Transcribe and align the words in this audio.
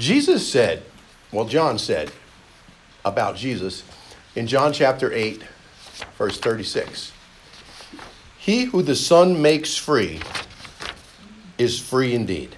Jesus 0.00 0.50
said, 0.50 0.82
well, 1.30 1.44
John 1.44 1.78
said 1.78 2.10
about 3.04 3.36
Jesus 3.36 3.84
in 4.34 4.46
John 4.46 4.72
chapter 4.72 5.12
8, 5.12 5.42
verse 6.16 6.40
36 6.40 7.12
He 8.38 8.64
who 8.64 8.80
the 8.80 8.96
Son 8.96 9.42
makes 9.42 9.76
free 9.76 10.20
is 11.58 11.78
free 11.78 12.14
indeed. 12.14 12.56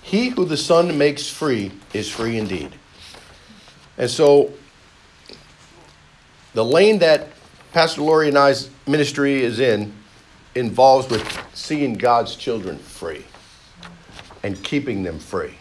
He 0.00 0.30
who 0.30 0.46
the 0.46 0.56
Son 0.56 0.96
makes 0.96 1.28
free 1.28 1.72
is 1.92 2.08
free 2.10 2.38
indeed. 2.38 2.72
And 3.98 4.10
so, 4.10 4.50
the 6.54 6.64
lane 6.64 7.00
that 7.00 7.28
Pastor 7.74 8.00
Lori 8.00 8.28
and 8.28 8.38
I's 8.38 8.70
ministry 8.86 9.42
is 9.42 9.60
in 9.60 9.92
involves 10.54 11.10
with 11.10 11.46
seeing 11.52 11.92
God's 11.92 12.34
children 12.34 12.78
free 12.78 13.26
and 14.42 14.62
keeping 14.64 15.02
them 15.02 15.18
free. 15.18 15.54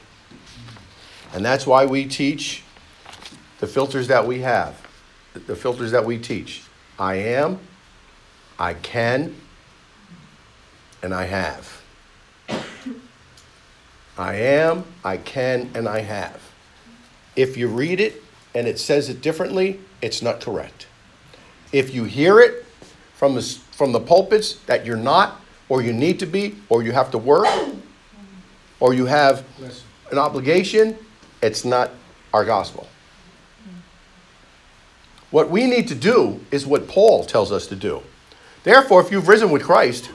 And 1.34 1.46
that's 1.46 1.66
why 1.66 1.86
we 1.86 2.06
teach 2.06 2.64
the 3.60 3.68
filters 3.68 4.08
that 4.08 4.26
we 4.26 4.42
have, 4.42 4.82
the 5.34 5.56
filters 5.56 5.92
that 5.92 6.06
we 6.06 6.18
teach. 6.18 6.64
I 7.00 7.16
am, 7.16 7.60
I 8.60 8.74
can, 8.74 9.36
and 11.02 11.14
I 11.14 11.26
have. 11.26 11.82
I 14.18 14.36
am, 14.36 14.84
I 15.04 15.18
can, 15.18 15.72
and 15.74 15.88
I 15.88 16.02
have. 16.02 16.42
If 17.36 17.56
you 17.56 17.70
read 17.70 18.02
it 18.02 18.22
and 18.54 18.68
it 18.68 18.78
says 18.78 19.10
it 19.10 19.22
differently, 19.22 19.80
it's 20.02 20.22
not 20.22 20.42
correct. 20.42 20.88
If 21.72 21.94
you 21.94 22.04
hear 22.04 22.40
it 22.40 22.66
from 23.14 23.36
the, 23.36 23.42
from 23.72 23.94
the 23.94 24.00
pulpits 24.00 24.56
that 24.66 24.86
you're 24.86 24.98
not, 24.98 25.40
or 25.70 25.82
you 25.82 25.94
need 25.94 26.20
to 26.20 26.26
be, 26.26 26.56
or 26.68 26.84
you 26.84 26.92
have 26.92 27.10
to 27.12 27.18
work, 27.18 27.48
or 28.82 28.94
you 28.94 29.06
have 29.06 29.46
an 30.12 30.18
obligation, 30.18 30.98
it's 31.42 31.66
not 31.66 31.92
our 32.34 32.46
gospel. 32.46 32.88
What 35.30 35.50
we 35.50 35.66
need 35.66 35.88
to 35.88 35.96
do 35.96 36.42
is 36.52 36.66
what 36.66 36.88
Paul 36.88 37.24
tells 37.24 37.52
us 37.52 37.68
to 37.68 37.76
do. 37.76 38.02
Therefore, 38.64 39.02
if 39.02 39.12
you've 39.12 39.28
risen 39.28 39.50
with 39.50 39.64
Christ, 39.64 40.12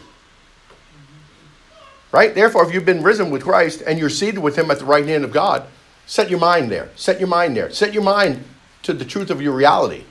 right? 2.13 2.35
Therefore, 2.35 2.67
if 2.67 2.73
you've 2.73 2.85
been 2.85 3.03
risen 3.03 3.31
with 3.31 3.43
Christ 3.43 3.83
and 3.87 3.99
you're 3.99 4.11
seated 4.11 4.39
with 4.39 4.57
him 4.57 4.71
at 4.71 4.79
the 4.79 4.85
right 4.85 5.07
hand 5.07 5.25
of 5.25 5.33
God, 5.33 5.67
set 6.07 6.31
your 6.31 6.39
mind 6.39 6.71
there. 6.71 6.91
Set 6.97 7.19
your 7.19 7.29
mind 7.29 7.57
there. 7.57 7.71
Set 7.71 7.93
your 7.93 8.03
mind 8.03 8.45
to 8.83 8.93
the 8.93 9.05
truth 9.05 9.31
of 9.31 9.43
your 9.43 9.53
reality, 9.53 10.05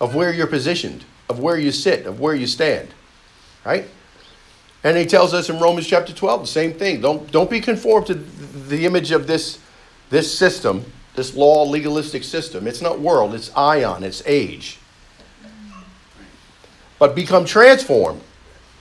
of 0.00 0.14
where 0.14 0.32
you're 0.32 0.46
positioned, 0.46 1.04
of 1.28 1.40
where 1.40 1.58
you 1.58 1.72
sit, 1.72 2.06
of 2.06 2.20
where 2.20 2.34
you 2.34 2.46
stand, 2.46 2.88
right? 3.64 3.86
And 4.84 4.96
he 4.96 5.04
tells 5.04 5.34
us 5.34 5.50
in 5.50 5.58
Romans 5.58 5.86
chapter 5.86 6.12
12 6.12 6.42
the 6.42 6.46
same 6.46 6.72
thing. 6.72 7.00
Don't, 7.00 7.28
don't 7.32 7.50
be 7.50 7.60
conformed 7.60 8.06
to 8.06 8.14
the 8.14 8.86
image 8.86 9.10
of 9.10 9.26
this, 9.26 9.58
this 10.10 10.36
system 10.36 10.84
this 11.16 11.34
law 11.34 11.64
legalistic 11.64 12.22
system. 12.22 12.68
It's 12.68 12.82
not 12.82 13.00
world, 13.00 13.34
it's 13.34 13.48
aion, 13.50 14.02
it's 14.02 14.22
age. 14.26 14.78
But 16.98 17.14
become 17.14 17.44
transformed. 17.44 18.20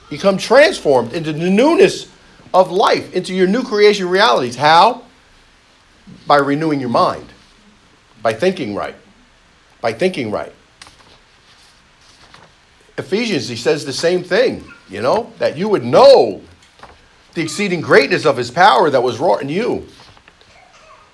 Become 0.09 0.37
transformed 0.37 1.13
into 1.13 1.33
the 1.33 1.49
newness 1.49 2.11
of 2.53 2.71
life, 2.71 3.13
into 3.13 3.33
your 3.33 3.47
new 3.47 3.63
creation 3.63 4.07
realities. 4.07 4.55
How? 4.55 5.03
By 6.27 6.37
renewing 6.37 6.79
your 6.79 6.89
mind, 6.89 7.27
by 8.21 8.33
thinking 8.33 8.75
right. 8.75 8.95
By 9.81 9.93
thinking 9.93 10.29
right. 10.29 10.53
Ephesians, 12.97 13.49
he 13.49 13.55
says 13.55 13.83
the 13.83 13.93
same 13.93 14.23
thing, 14.23 14.63
you 14.89 15.01
know, 15.01 15.33
that 15.39 15.57
you 15.57 15.67
would 15.67 15.83
know 15.83 16.41
the 17.33 17.41
exceeding 17.41 17.81
greatness 17.81 18.25
of 18.25 18.37
his 18.37 18.51
power 18.51 18.89
that 18.89 19.03
was 19.03 19.19
wrought 19.19 19.41
in 19.41 19.49
you 19.49 19.85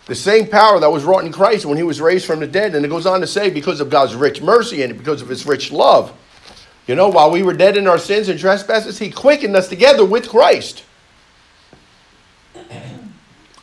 the 0.07 0.15
same 0.15 0.47
power 0.47 0.79
that 0.79 0.91
was 0.91 1.03
wrought 1.03 1.25
in 1.25 1.31
Christ 1.31 1.65
when 1.65 1.77
he 1.77 1.83
was 1.83 2.01
raised 2.01 2.25
from 2.25 2.39
the 2.39 2.47
dead. 2.47 2.75
And 2.75 2.83
it 2.83 2.89
goes 2.89 3.05
on 3.05 3.21
to 3.21 3.27
say, 3.27 3.49
because 3.49 3.79
of 3.79 3.89
God's 3.89 4.15
rich 4.15 4.41
mercy 4.41 4.81
and 4.83 4.97
because 4.97 5.21
of 5.21 5.29
his 5.29 5.45
rich 5.45 5.71
love, 5.71 6.17
you 6.87 6.95
know, 6.95 7.09
while 7.09 7.31
we 7.31 7.43
were 7.43 7.53
dead 7.53 7.77
in 7.77 7.87
our 7.87 7.99
sins 7.99 8.27
and 8.27 8.39
trespasses, 8.39 8.97
he 8.97 9.11
quickened 9.11 9.55
us 9.55 9.69
together 9.69 10.03
with 10.03 10.27
Christ. 10.27 10.83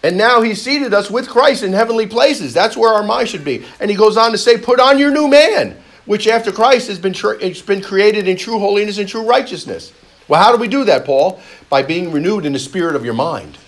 And 0.03 0.17
now 0.17 0.41
he 0.41 0.55
seated 0.55 0.95
us 0.95 1.11
with 1.11 1.29
Christ 1.29 1.65
in 1.65 1.73
heavenly 1.73 2.07
places. 2.07 2.55
That's 2.55 2.77
where 2.77 2.93
our 2.93 3.03
mind 3.03 3.29
should 3.29 3.45
be. 3.45 3.65
And 3.81 3.91
he 3.91 3.97
goes 3.97 4.17
on 4.17 4.31
to 4.31 4.39
say, 4.39 4.57
put 4.57 4.79
on 4.79 4.99
your 4.99 5.11
new 5.11 5.27
man, 5.27 5.77
which 6.07 6.29
after 6.29 6.53
Christ 6.53 6.87
has 6.87 7.01
been, 7.01 7.15
it's 7.41 7.61
been 7.61 7.83
created 7.83 8.29
in 8.29 8.37
true 8.37 8.61
holiness 8.61 8.99
and 8.99 9.09
true 9.09 9.29
righteousness. 9.29 9.93
Well, 10.29 10.41
how 10.41 10.53
do 10.53 10.59
we 10.59 10.69
do 10.69 10.85
that, 10.85 11.05
Paul? 11.05 11.41
By 11.69 11.83
being 11.83 12.13
renewed 12.13 12.47
in 12.47 12.53
the 12.53 12.59
spirit 12.61 12.95
of 12.95 13.05
your 13.05 13.15
mind. 13.15 13.59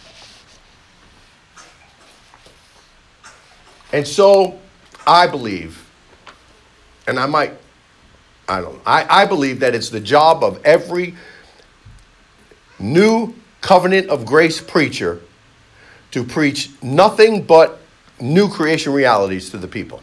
And 3.93 4.06
so 4.06 4.59
I 5.06 5.27
believe, 5.27 5.91
and 7.06 7.19
I 7.19 7.27
might, 7.27 7.53
I 8.49 8.61
don't 8.61 8.81
I, 8.87 9.23
I 9.23 9.27
believe 9.27 9.61
that 9.61 9.75
it's 9.75 9.91
the 9.91 10.01
job 10.01 10.45
of 10.45 10.65
every 10.65 11.15
new 12.78 13.34
covenant 13.61 14.09
of 14.09 14.25
grace 14.25 14.61
preacher 14.61 15.21
to 16.12 16.25
preach 16.25 16.71
nothing 16.83 17.43
but 17.43 17.81
new 18.21 18.49
creation 18.49 18.93
realities 18.93 19.51
to 19.51 19.59
the 19.59 19.69
people. 19.69 20.03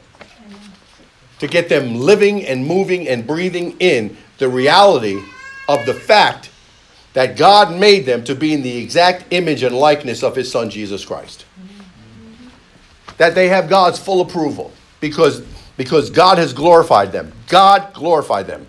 To 1.39 1.47
get 1.47 1.69
them 1.69 1.95
living 1.95 2.45
and 2.45 2.65
moving 2.65 3.07
and 3.07 3.27
breathing 3.27 3.75
in 3.79 4.17
the 4.37 4.49
reality 4.49 5.21
of 5.67 5.85
the 5.85 5.93
fact 5.93 6.49
that 7.13 7.35
God 7.37 7.77
made 7.77 8.05
them 8.05 8.23
to 8.25 8.35
be 8.35 8.53
in 8.53 8.61
the 8.61 8.77
exact 8.77 9.25
image 9.31 9.63
and 9.63 9.75
likeness 9.75 10.23
of 10.23 10.35
his 10.35 10.51
son 10.51 10.69
Jesus 10.69 11.05
Christ 11.05 11.45
that 13.17 13.35
they 13.35 13.49
have 13.49 13.69
God's 13.69 13.99
full 13.99 14.21
approval 14.21 14.71
because, 14.99 15.41
because 15.75 16.09
God 16.09 16.37
has 16.37 16.53
glorified 16.53 17.11
them. 17.11 17.31
God 17.47 17.93
glorified 17.93 18.47
them. 18.47 18.67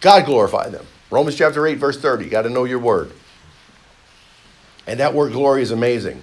God 0.00 0.24
glorified 0.24 0.72
them. 0.72 0.86
Romans 1.10 1.36
chapter 1.36 1.66
8, 1.66 1.74
verse 1.74 1.98
30. 1.98 2.24
You 2.24 2.30
got 2.30 2.42
to 2.42 2.50
know 2.50 2.64
your 2.64 2.78
word. 2.78 3.12
And 4.86 5.00
that 5.00 5.14
word 5.14 5.32
glory 5.32 5.62
is 5.62 5.70
amazing 5.70 6.22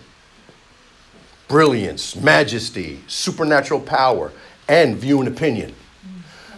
brilliance, 1.48 2.16
majesty, 2.16 3.02
supernatural 3.08 3.80
power, 3.80 4.32
and 4.68 4.98
view 4.98 5.20
and 5.20 5.30
opinion. 5.30 5.74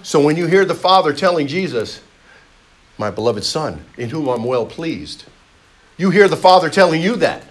So 0.02 0.20
when 0.20 0.36
you 0.36 0.48
hear 0.48 0.66
the 0.66 0.76
Father 0.76 1.14
telling 1.14 1.48
Jesus, 1.48 2.02
my 2.98 3.12
beloved 3.12 3.44
Son, 3.44 3.86
in 3.98 4.10
whom 4.10 4.28
I'm 4.28 4.44
well 4.44 4.66
pleased, 4.66 5.26
you 5.98 6.10
hear 6.10 6.28
the 6.28 6.38
Father 6.38 6.70
telling 6.70 7.02
you 7.02 7.16
that. 7.18 7.44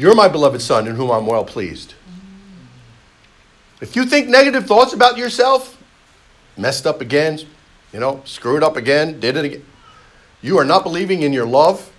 You're 0.00 0.14
my 0.14 0.28
beloved 0.28 0.62
Son, 0.62 0.88
in 0.88 0.96
whom 0.96 1.10
I'm 1.10 1.26
well 1.26 1.44
pleased. 1.44 1.92
If 3.82 3.94
you 3.94 4.06
think 4.06 4.28
negative 4.28 4.64
thoughts 4.64 4.94
about 4.94 5.18
yourself, 5.18 5.76
messed 6.56 6.86
up 6.86 7.02
again, 7.02 7.38
you 7.92 8.00
know, 8.00 8.22
screwed 8.24 8.62
up 8.62 8.78
again, 8.78 9.20
did 9.20 9.36
it 9.36 9.44
again, 9.44 9.66
you 10.40 10.56
are 10.56 10.64
not 10.64 10.84
believing 10.84 11.20
in 11.20 11.34
your 11.34 11.44
love, 11.44 11.92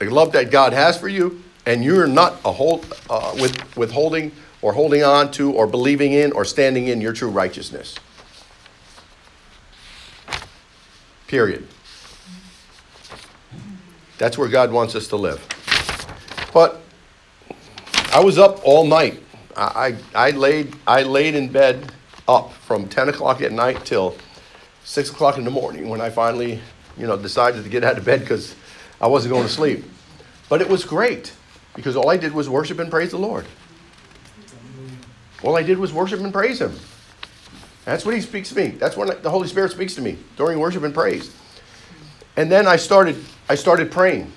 the 0.00 0.10
love 0.10 0.32
that 0.32 0.50
God 0.50 0.72
has 0.72 0.98
for 0.98 1.06
you, 1.06 1.44
and 1.64 1.84
you're 1.84 2.08
not 2.08 2.40
a 2.44 2.50
hold, 2.50 2.92
uh, 3.08 3.32
with, 3.40 3.76
withholding 3.76 4.32
or 4.60 4.72
holding 4.72 5.04
on 5.04 5.30
to 5.30 5.52
or 5.52 5.68
believing 5.68 6.12
in 6.12 6.32
or 6.32 6.44
standing 6.44 6.88
in 6.88 7.00
your 7.00 7.12
true 7.12 7.30
righteousness. 7.30 7.94
Period. 11.28 11.68
That's 14.18 14.36
where 14.36 14.48
God 14.48 14.72
wants 14.72 14.96
us 14.96 15.06
to 15.06 15.16
live. 15.16 15.46
But 16.52 16.80
I 18.14 18.20
was 18.20 18.38
up 18.38 18.60
all 18.62 18.86
night. 18.86 19.20
I, 19.56 19.96
I, 20.14 20.28
I, 20.28 20.30
laid, 20.30 20.76
I 20.86 21.02
laid 21.02 21.34
in 21.34 21.48
bed 21.48 21.92
up 22.28 22.52
from 22.52 22.88
10 22.88 23.08
o'clock 23.08 23.40
at 23.40 23.50
night 23.50 23.84
till 23.84 24.14
6 24.84 25.10
o'clock 25.10 25.36
in 25.36 25.42
the 25.42 25.50
morning 25.50 25.88
when 25.88 26.00
I 26.00 26.10
finally, 26.10 26.60
you 26.96 27.08
know, 27.08 27.16
decided 27.16 27.64
to 27.64 27.68
get 27.68 27.82
out 27.82 27.98
of 27.98 28.04
bed 28.04 28.20
because 28.20 28.54
I 29.00 29.08
wasn't 29.08 29.32
going 29.32 29.42
to 29.42 29.52
sleep. 29.52 29.82
But 30.48 30.60
it 30.60 30.68
was 30.68 30.84
great 30.84 31.32
because 31.74 31.96
all 31.96 32.08
I 32.08 32.16
did 32.16 32.32
was 32.32 32.48
worship 32.48 32.78
and 32.78 32.88
praise 32.88 33.10
the 33.10 33.18
Lord. 33.18 33.46
All 35.42 35.56
I 35.56 35.64
did 35.64 35.76
was 35.76 35.92
worship 35.92 36.20
and 36.20 36.32
praise 36.32 36.60
Him. 36.60 36.72
That's 37.84 38.06
what 38.06 38.14
He 38.14 38.20
speaks 38.20 38.50
to 38.50 38.54
me. 38.54 38.68
That's 38.68 38.96
when 38.96 39.10
the 39.22 39.30
Holy 39.30 39.48
Spirit 39.48 39.72
speaks 39.72 39.96
to 39.96 40.00
me 40.00 40.18
during 40.36 40.60
worship 40.60 40.84
and 40.84 40.94
praise. 40.94 41.34
And 42.36 42.50
then 42.50 42.68
I 42.68 42.76
started, 42.76 43.16
I 43.48 43.56
started 43.56 43.90
praying. 43.90 44.30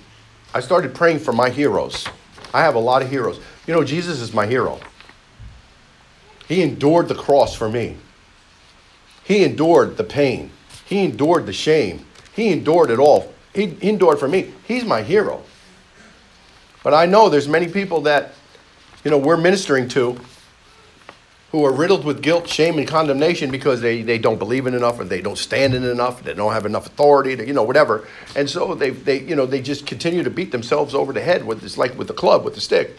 I 0.56 0.62
started 0.62 0.96
praying 0.96 1.20
for 1.20 1.32
my 1.32 1.52
heroes. 1.52 2.08
I 2.56 2.62
have 2.62 2.74
a 2.74 2.80
lot 2.80 3.04
of 3.04 3.12
heroes. 3.12 3.40
You 3.68 3.74
know, 3.74 3.84
Jesus 3.84 4.22
is 4.22 4.34
my 4.34 4.48
hero. 4.48 4.80
He 6.48 6.62
endured 6.62 7.10
the 7.10 7.16
cross 7.16 7.54
for 7.54 7.70
me. 7.70 7.98
He 9.26 9.44
endured 9.44 9.98
the 9.98 10.06
pain. 10.06 10.52
He 10.86 11.04
endured 11.04 11.46
the 11.46 11.54
shame. 11.54 12.06
He 12.34 12.48
endured 12.48 12.90
it 12.90 13.00
all. 13.00 13.34
He, 13.54 13.78
endured 13.82 14.20
for 14.20 14.28
me. 14.30 14.54
He's 14.66 14.86
my 14.86 15.02
hero. 15.02 15.44
But 16.82 16.94
I 16.94 17.06
know 17.06 17.28
there's 17.28 17.50
many 17.50 17.68
people 17.68 18.02
that, 18.02 18.34
you 19.04 19.12
know, 19.12 19.18
we're 19.18 19.36
ministering 19.36 19.90
to 19.90 20.18
who 21.52 21.66
are 21.66 21.74
riddled 21.74 22.06
with 22.06 22.22
guilt, 22.22 22.48
shame, 22.48 22.78
and 22.78 22.88
condemnation 22.88 23.52
because 23.52 23.82
they, 23.82 24.02
they 24.02 24.18
don't 24.18 24.38
believe 24.38 24.68
in 24.68 24.74
enough 24.74 25.00
or 25.00 25.06
they 25.06 25.22
don't 25.22 25.38
stand 25.38 25.74
in 25.74 25.84
enough, 25.84 26.24
they 26.24 26.34
don't 26.34 26.54
have 26.54 26.66
enough 26.66 26.86
authority, 26.86 27.36
to, 27.36 27.46
you 27.46 27.54
know, 27.54 27.64
whatever. 27.64 28.08
And 28.36 28.50
so 28.50 28.76
they, 28.76 28.92
they, 28.92 29.22
you 29.22 29.36
know, 29.36 29.46
they 29.46 29.62
just 29.62 29.86
continue 29.86 30.24
to 30.24 30.30
beat 30.30 30.52
themselves 30.52 30.94
over 30.94 31.12
the 31.12 31.22
head 31.22 31.46
with 31.46 31.62
this, 31.62 31.78
like 31.78 31.98
with 31.98 32.08
the 32.08 32.14
club, 32.14 32.46
with 32.46 32.56
the 32.56 32.62
stick. 32.62 32.98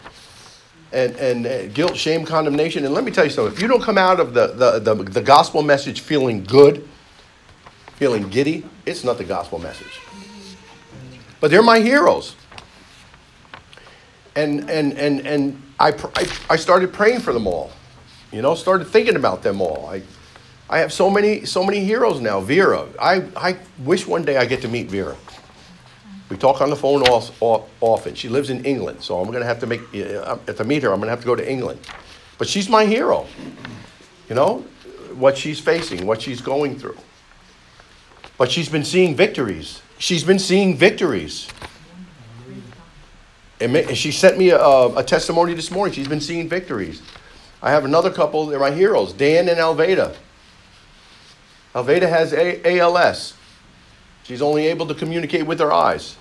And, 0.91 1.15
and 1.17 1.45
uh, 1.45 1.67
guilt, 1.67 1.95
shame, 1.95 2.25
condemnation. 2.25 2.83
And 2.83 2.93
let 2.93 3.03
me 3.03 3.11
tell 3.11 3.23
you 3.23 3.29
something 3.29 3.53
if 3.53 3.61
you 3.61 3.67
don't 3.67 3.83
come 3.83 3.97
out 3.97 4.19
of 4.19 4.33
the, 4.33 4.47
the, 4.47 4.79
the, 4.79 5.03
the 5.03 5.21
gospel 5.21 5.61
message 5.61 6.01
feeling 6.01 6.43
good, 6.43 6.87
feeling 7.97 8.27
giddy, 8.29 8.65
it's 8.85 9.03
not 9.03 9.17
the 9.17 9.23
gospel 9.23 9.59
message. 9.59 9.99
But 11.39 11.51
they're 11.51 11.61
my 11.61 11.79
heroes. 11.79 12.35
And, 14.35 14.69
and, 14.69 14.93
and, 14.93 15.25
and 15.27 15.61
I, 15.79 15.89
I, 16.15 16.27
I 16.49 16.55
started 16.55 16.91
praying 16.91 17.19
for 17.19 17.33
them 17.33 17.45
all. 17.45 17.71
You 18.31 18.41
know, 18.41 18.55
started 18.55 18.85
thinking 18.85 19.15
about 19.15 19.43
them 19.43 19.61
all. 19.61 19.87
I, 19.87 20.01
I 20.69 20.79
have 20.79 20.93
so 20.93 21.09
many, 21.09 21.45
so 21.45 21.63
many 21.63 21.83
heroes 21.83 22.21
now. 22.21 22.39
Vera, 22.41 22.87
I, 23.01 23.23
I 23.35 23.57
wish 23.79 24.05
one 24.05 24.23
day 24.23 24.37
I 24.37 24.45
get 24.45 24.61
to 24.61 24.67
meet 24.67 24.87
Vera. 24.87 25.15
We 26.29 26.37
talk 26.37 26.61
on 26.61 26.69
the 26.69 26.75
phone 26.75 27.01
often. 27.01 28.13
She 28.15 28.29
lives 28.29 28.49
in 28.51 28.63
England, 28.63 29.01
so 29.01 29.19
I'm 29.19 29.27
going 29.27 29.39
to 29.39 29.45
have 29.45 29.59
to 29.61 29.67
make, 29.67 29.81
uh, 29.95 30.37
to 30.37 30.63
meet 30.63 30.83
her, 30.83 30.91
I'm 30.91 30.99
going 30.99 31.07
to 31.07 31.11
have 31.11 31.21
to 31.21 31.25
go 31.25 31.35
to 31.35 31.49
England. 31.51 31.79
But 32.37 32.47
she's 32.47 32.69
my 32.69 32.85
hero. 32.85 33.25
You 34.29 34.35
know, 34.35 34.59
what 35.15 35.37
she's 35.37 35.59
facing, 35.59 36.05
what 36.05 36.21
she's 36.21 36.39
going 36.39 36.77
through. 36.77 36.97
But 38.37 38.51
she's 38.51 38.69
been 38.69 38.85
seeing 38.85 39.15
victories. 39.15 39.81
She's 39.97 40.23
been 40.23 40.39
seeing 40.39 40.77
victories. 40.77 41.47
And 43.59 43.97
she 43.97 44.11
sent 44.11 44.37
me 44.37 44.51
a, 44.51 44.59
a 44.59 45.03
testimony 45.03 45.53
this 45.53 45.71
morning. 45.71 45.93
She's 45.93 46.07
been 46.07 46.21
seeing 46.21 46.47
victories. 46.47 47.01
I 47.61 47.71
have 47.71 47.83
another 47.83 48.09
couple, 48.09 48.45
they're 48.45 48.59
my 48.59 48.71
heroes, 48.71 49.11
Dan 49.11 49.49
and 49.49 49.57
Alveda. 49.57 50.15
Alveda 51.75 52.07
has 52.07 52.31
a- 52.31 52.79
ALS. 52.79 53.33
She's 54.29 54.41
only 54.41 54.67
able 54.67 54.87
to 54.87 54.95
communicate 54.95 55.45
with 55.45 55.59
her 55.59 55.73
eyes. 55.73 56.15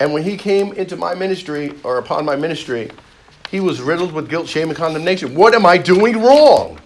And 0.00 0.14
when 0.14 0.22
he 0.22 0.38
came 0.38 0.72
into 0.72 0.96
my 0.96 1.14
ministry, 1.14 1.74
or 1.84 1.98
upon 1.98 2.24
my 2.24 2.36
ministry, 2.36 2.90
he 3.50 3.60
was 3.60 3.82
riddled 3.82 4.12
with 4.12 4.30
guilt, 4.30 4.48
shame, 4.48 4.68
and 4.68 4.76
condemnation. 4.76 5.34
What 5.34 5.54
am 5.54 5.66
I 5.66 5.76
doing 5.76 6.22
wrong? 6.22 6.78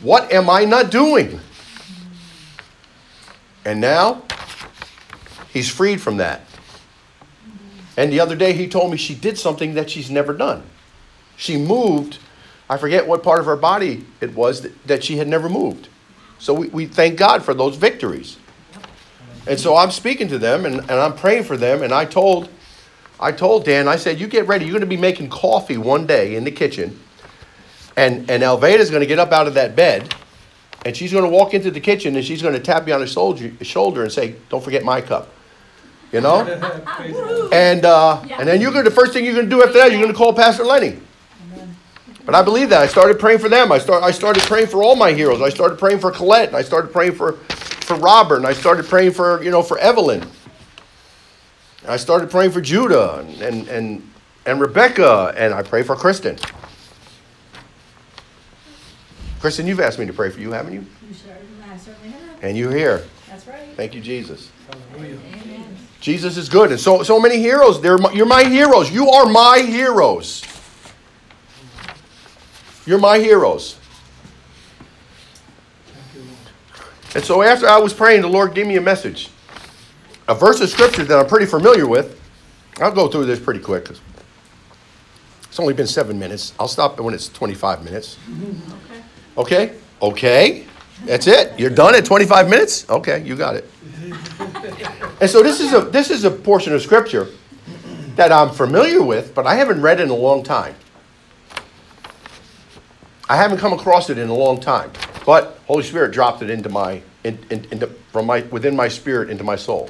What 0.00 0.32
am 0.32 0.48
I 0.48 0.64
not 0.64 0.90
doing? 0.90 1.38
And 3.66 3.78
now, 3.78 4.22
he's 5.52 5.68
freed 5.68 6.00
from 6.00 6.16
that. 6.16 6.40
And 7.98 8.10
the 8.10 8.20
other 8.20 8.34
day, 8.34 8.54
he 8.54 8.66
told 8.66 8.90
me 8.90 8.96
she 8.96 9.14
did 9.14 9.36
something 9.36 9.74
that 9.74 9.90
she's 9.90 10.10
never 10.10 10.32
done 10.32 10.62
she 11.40 11.56
moved. 11.56 12.18
I 12.68 12.76
forget 12.76 13.08
what 13.08 13.22
part 13.22 13.40
of 13.40 13.46
her 13.46 13.56
body 13.56 14.04
it 14.20 14.34
was 14.34 14.60
that, 14.60 14.86
that 14.86 15.02
she 15.02 15.16
had 15.16 15.26
never 15.26 15.48
moved. 15.48 15.88
So 16.38 16.52
we, 16.52 16.68
we 16.68 16.86
thank 16.86 17.18
God 17.18 17.42
for 17.42 17.54
those 17.54 17.76
victories. 17.76 18.36
And 19.46 19.58
so 19.58 19.76
I'm 19.76 19.90
speaking 19.90 20.28
to 20.28 20.38
them 20.38 20.66
and, 20.66 20.80
and 20.80 20.92
I'm 20.92 21.14
praying 21.14 21.44
for 21.44 21.56
them. 21.56 21.82
And 21.82 21.92
I 21.92 22.04
told, 22.04 22.48
I 23.18 23.32
told 23.32 23.64
Dan, 23.64 23.88
I 23.88 23.96
said, 23.96 24.20
you 24.20 24.26
get 24.26 24.46
ready. 24.46 24.64
You're 24.64 24.72
going 24.72 24.80
to 24.80 24.86
be 24.86 24.96
making 24.96 25.30
coffee 25.30 25.76
one 25.76 26.06
day 26.06 26.36
in 26.36 26.44
the 26.44 26.50
kitchen. 26.50 27.00
And, 27.96 28.30
and 28.30 28.42
Alveda's 28.42 28.90
going 28.90 29.00
to 29.00 29.06
get 29.06 29.18
up 29.18 29.32
out 29.32 29.46
of 29.46 29.54
that 29.54 29.74
bed 29.74 30.14
and 30.84 30.96
she's 30.96 31.12
going 31.12 31.24
to 31.24 31.30
walk 31.30 31.52
into 31.52 31.70
the 31.70 31.80
kitchen 31.80 32.16
and 32.16 32.24
she's 32.24 32.40
going 32.40 32.54
to 32.54 32.60
tap 32.60 32.86
you 32.88 32.94
on 32.94 33.00
the 33.00 33.06
shoulder, 33.06 33.52
shoulder 33.62 34.02
and 34.02 34.12
say, 34.12 34.36
don't 34.48 34.62
forget 34.64 34.82
my 34.82 35.00
cup. 35.00 35.30
You 36.12 36.20
know? 36.20 36.40
and, 37.52 37.84
uh, 37.84 38.22
and 38.30 38.48
then 38.48 38.60
you're 38.60 38.72
going 38.72 38.84
to, 38.84 38.90
the 38.90 38.96
first 38.96 39.12
thing 39.12 39.24
you're 39.24 39.34
going 39.34 39.46
to 39.46 39.50
do 39.50 39.62
after 39.62 39.74
that, 39.74 39.90
you're 39.90 40.00
going 40.00 40.12
to 40.12 40.16
call 40.16 40.32
Pastor 40.32 40.64
Lenny. 40.64 40.98
But 42.24 42.34
I 42.34 42.42
believe 42.42 42.68
that. 42.70 42.80
I 42.80 42.86
started 42.86 43.18
praying 43.18 43.38
for 43.40 43.48
them. 43.48 43.72
I, 43.72 43.78
start, 43.78 44.02
I 44.02 44.10
started 44.10 44.42
praying 44.44 44.68
for 44.68 44.82
all 44.82 44.94
my 44.94 45.12
heroes. 45.12 45.42
I 45.42 45.48
started 45.48 45.78
praying 45.78 45.98
for 45.98 46.10
Colette. 46.10 46.54
I 46.54 46.62
started 46.62 46.92
praying 46.92 47.12
for, 47.12 47.38
for 47.90 47.96
Robert. 47.96 48.36
And 48.36 48.46
I 48.46 48.52
started 48.52 48.86
praying 48.86 49.12
for, 49.12 49.42
you 49.42 49.50
know, 49.50 49.62
for 49.62 49.76
Evelyn. 49.78 50.22
And 50.22 51.90
I 51.90 51.96
started 51.96 52.30
praying 52.30 52.52
for 52.52 52.60
Judah 52.60 53.18
and, 53.18 53.42
and, 53.42 53.68
and, 53.68 54.12
and 54.46 54.60
Rebecca. 54.60 55.34
And 55.36 55.52
I 55.52 55.62
pray 55.62 55.82
for 55.82 55.96
Kristen. 55.96 56.38
Kristen, 59.40 59.66
you've 59.66 59.80
asked 59.80 59.98
me 59.98 60.06
to 60.06 60.12
pray 60.12 60.30
for 60.30 60.38
you, 60.40 60.52
haven't 60.52 60.74
you? 60.74 60.80
You 60.80 61.16
I 61.68 61.76
certainly 61.78 62.10
have. 62.10 62.44
And 62.44 62.56
you're 62.56 62.70
here. 62.70 63.04
That's 63.28 63.46
right. 63.48 63.66
Thank 63.74 63.94
you, 63.94 64.00
Jesus. 64.00 64.50
Amen. 64.94 65.76
Jesus 66.00 66.36
is 66.36 66.48
good. 66.48 66.70
And 66.70 66.78
so, 66.78 67.02
so 67.02 67.18
many 67.18 67.38
heroes. 67.38 67.80
They're, 67.80 67.98
you're 68.12 68.24
my 68.24 68.44
heroes. 68.44 68.90
You 68.92 69.10
are 69.10 69.26
my 69.26 69.58
heroes. 69.58 70.44
You're 72.86 72.98
my 72.98 73.18
heroes. 73.18 73.79
And 77.14 77.24
so 77.24 77.42
after 77.42 77.66
I 77.68 77.78
was 77.78 77.92
praying, 77.92 78.22
the 78.22 78.28
Lord 78.28 78.54
gave 78.54 78.66
me 78.66 78.76
a 78.76 78.80
message. 78.80 79.30
A 80.28 80.34
verse 80.34 80.60
of 80.60 80.68
scripture 80.68 81.04
that 81.04 81.18
I'm 81.18 81.26
pretty 81.26 81.46
familiar 81.46 81.86
with. 81.86 82.20
I'll 82.80 82.92
go 82.92 83.08
through 83.08 83.26
this 83.26 83.40
pretty 83.40 83.60
quick. 83.60 83.84
because 83.84 84.00
It's 85.44 85.58
only 85.58 85.74
been 85.74 85.88
seven 85.88 86.18
minutes. 86.18 86.54
I'll 86.58 86.68
stop 86.68 87.00
when 87.00 87.14
it's 87.14 87.28
25 87.28 87.84
minutes. 87.84 88.16
Okay? 89.36 89.72
Okay? 89.72 89.74
Okay. 90.02 90.66
That's 91.04 91.26
it. 91.26 91.58
You're 91.58 91.70
done 91.70 91.94
at 91.94 92.04
25 92.04 92.48
minutes? 92.48 92.88
Okay, 92.88 93.22
you 93.22 93.36
got 93.36 93.56
it. 93.56 93.70
And 95.20 95.28
so 95.28 95.42
this 95.42 95.60
is 95.60 95.74
a 95.74 95.82
this 95.82 96.10
is 96.10 96.24
a 96.24 96.30
portion 96.30 96.72
of 96.72 96.80
scripture 96.80 97.26
that 98.16 98.32
I'm 98.32 98.48
familiar 98.48 99.02
with, 99.02 99.34
but 99.34 99.46
I 99.46 99.54
haven't 99.54 99.82
read 99.82 100.00
in 100.00 100.08
a 100.08 100.14
long 100.14 100.42
time. 100.42 100.74
I 103.28 103.36
haven't 103.36 103.58
come 103.58 103.74
across 103.74 104.08
it 104.08 104.16
in 104.16 104.30
a 104.30 104.34
long 104.34 104.58
time, 104.60 104.90
but 105.24 105.60
Holy 105.66 105.82
Spirit 105.82 106.12
dropped 106.12 106.42
it 106.42 106.50
into 106.50 106.68
my, 106.68 107.02
in, 107.24 107.38
in, 107.50 107.66
into, 107.70 107.86
from 108.12 108.26
my, 108.26 108.40
within 108.42 108.74
my 108.74 108.88
spirit 108.88 109.30
into 109.30 109.44
my 109.44 109.56
soul. 109.56 109.88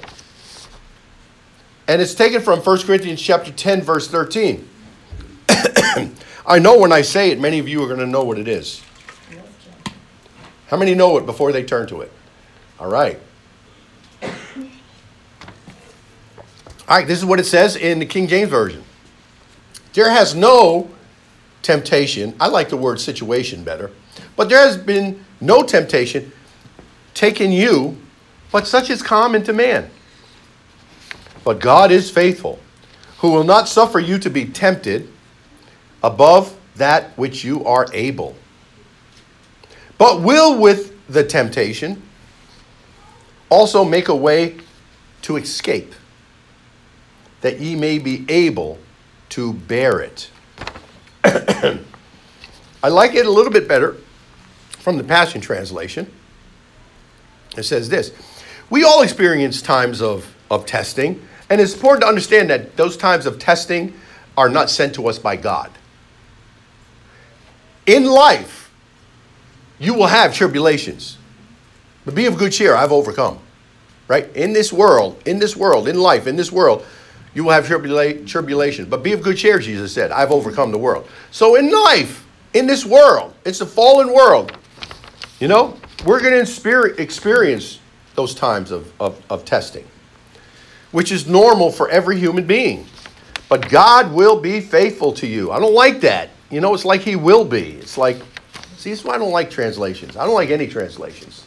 And 1.89 2.01
it's 2.01 2.15
taken 2.15 2.41
from 2.41 2.61
1 2.61 2.83
Corinthians 2.83 3.21
chapter 3.21 3.51
10, 3.51 3.83
verse 3.83 4.09
13. 4.09 4.69
I 6.47 6.59
know 6.59 6.79
when 6.79 6.93
I 6.93 7.03
say 7.03 7.31
it, 7.31 7.41
many 7.41 7.59
of 7.59 7.69
you 7.69 7.83
are 7.83 7.87
going 7.87 8.01
to 8.01 8.07
know 8.07 8.25
what 8.25 8.39
it 8.39 8.49
is. 8.49 8.83
How 10.69 10.77
many 10.77 10.95
know 10.95 11.19
it 11.19 11.27
before 11.27 11.51
they 11.51 11.65
turn 11.65 11.89
to 11.89 12.03
it? 12.03 12.13
All 12.79 12.89
right. 12.89 13.19
All 14.23 14.31
right, 16.97 17.07
this 17.07 17.19
is 17.19 17.25
what 17.25 17.41
it 17.41 17.47
says 17.47 17.77
in 17.77 17.99
the 17.99 18.07
King 18.07 18.27
James 18.27 18.51
Version. 18.51 18.85
There 19.93 20.11
has 20.11 20.35
no 20.35 20.91
temptation. 21.63 22.35
I 22.41 22.49
like 22.49 22.69
the 22.69 22.77
word 22.77 23.01
situation 23.01 23.65
better. 23.65 23.91
But 24.37 24.49
there 24.49 24.61
has 24.61 24.77
been 24.77 25.25
no 25.41 25.63
temptation 25.63 26.33
taken 27.15 27.53
you, 27.53 27.97
but 28.53 28.67
such 28.67 28.91
is 28.91 29.03
common 29.03 29.43
to 29.45 29.53
man. 29.53 29.91
But 31.45 31.61
God 31.61 31.91
is 31.91 32.11
faithful, 32.11 32.59
who 33.19 33.31
will 33.31 33.45
not 33.45 33.69
suffer 33.69 33.99
you 33.99 34.19
to 34.19 34.31
be 34.31 34.47
tempted 34.47 35.09
above 36.03 36.57
that 36.77 37.17
which 37.19 37.45
you 37.45 37.65
are 37.65 37.87
able, 37.93 38.35
but 39.99 40.23
will 40.23 40.59
with 40.59 40.95
the 41.09 41.25
temptation 41.25 42.03
also 43.51 43.85
make 43.85 44.09
a 44.09 44.17
way 44.17 44.57
to 45.23 45.37
escape, 45.37 45.95
that 47.41 47.61
ye 47.61 47.77
may 47.77 47.99
be 47.99 48.25
able 48.29 48.79
to 49.31 49.53
bear 49.53 50.01
it. 50.01 50.31
I 52.83 52.89
like 52.89 53.15
it 53.15 53.27
a 53.27 53.31
little 53.31 53.53
bit 53.53 53.69
better 53.69 53.97
from 54.71 54.97
the 54.97 55.05
Passion 55.05 55.41
Translation. 55.41 56.11
It 57.57 57.65
says 57.65 57.89
this 57.89 58.13
We 58.71 58.85
all 58.85 59.03
experience 59.03 59.61
times 59.61 60.01
of, 60.01 60.35
of 60.51 60.67
testing, 60.67 61.23
and 61.49 61.61
it's 61.61 61.75
important 61.75 62.03
to 62.03 62.09
understand 62.09 62.51
that 62.51 62.77
those 62.77 62.97
times 62.97 63.27
of 63.27 63.39
testing 63.39 63.95
are 64.37 64.49
not 64.49 64.71
sent 64.71 64.95
to 64.95 65.07
us 65.09 65.19
by 65.19 65.37
God. 65.37 65.71
In 67.87 68.05
life, 68.05 68.73
you 69.79 69.95
will 69.95 70.07
have 70.07 70.35
tribulations, 70.35 71.19
but 72.05 72.15
be 72.15 72.27
of 72.27 72.39
good 72.39 72.53
cheer, 72.53 72.75
I've 72.75 72.93
overcome. 72.93 73.39
Right? 74.09 74.35
In 74.35 74.53
this 74.53 74.73
world, 74.73 75.23
in 75.25 75.39
this 75.39 75.57
world, 75.57 75.87
in 75.87 76.01
life, 76.01 76.27
in 76.27 76.35
this 76.35 76.51
world, 76.51 76.85
you 77.33 77.45
will 77.45 77.53
have 77.53 77.67
tribula- 77.67 78.27
tribulation, 78.27 78.87
but 78.87 79.05
be 79.05 79.13
of 79.13 79.23
good 79.23 79.37
cheer, 79.37 79.61
Jesus 79.61 79.93
said. 79.93 80.11
I've 80.11 80.33
overcome 80.33 80.73
the 80.73 80.79
world. 80.79 81.09
So 81.31 81.55
in 81.55 81.71
life, 81.71 82.27
in 82.55 82.67
this 82.67 82.85
world, 82.85 83.35
it's 83.45 83.61
a 83.61 83.67
fallen 83.67 84.13
world. 84.13 84.57
You 85.39 85.49
know, 85.49 85.77
we're 86.05 86.21
going 86.21 86.45
to 86.45 86.95
experience 87.01 87.81
those 88.15 88.35
times 88.35 88.71
of, 88.71 88.93
of, 89.01 89.23
of 89.31 89.45
testing, 89.45 89.87
which 90.91 91.13
is 91.13 91.27
normal 91.27 91.71
for 91.71 91.89
every 91.89 92.19
human 92.19 92.47
being. 92.47 92.87
But 93.49 93.69
God 93.69 94.13
will 94.13 94.41
be 94.41 94.61
faithful 94.61 95.13
to 95.15 95.27
you. 95.27 95.51
I 95.51 95.59
don't 95.59 95.75
like 95.75 96.01
that. 96.03 96.31
You 96.51 96.61
know, 96.61 96.75
it's 96.75 96.85
like 96.85 97.01
He 97.01 97.17
will 97.17 97.45
be. 97.45 97.73
It's 97.73 97.99
like, 97.99 98.17
see, 98.77 98.91
this 98.91 99.01
is 99.01 99.05
why 99.05 99.15
I 99.15 99.19
don't 99.19 99.33
like 99.33 99.51
translations. 99.51 100.17
I 100.17 100.25
don't 100.25 100.35
like 100.35 100.51
any 100.51 100.67
translations 100.67 101.45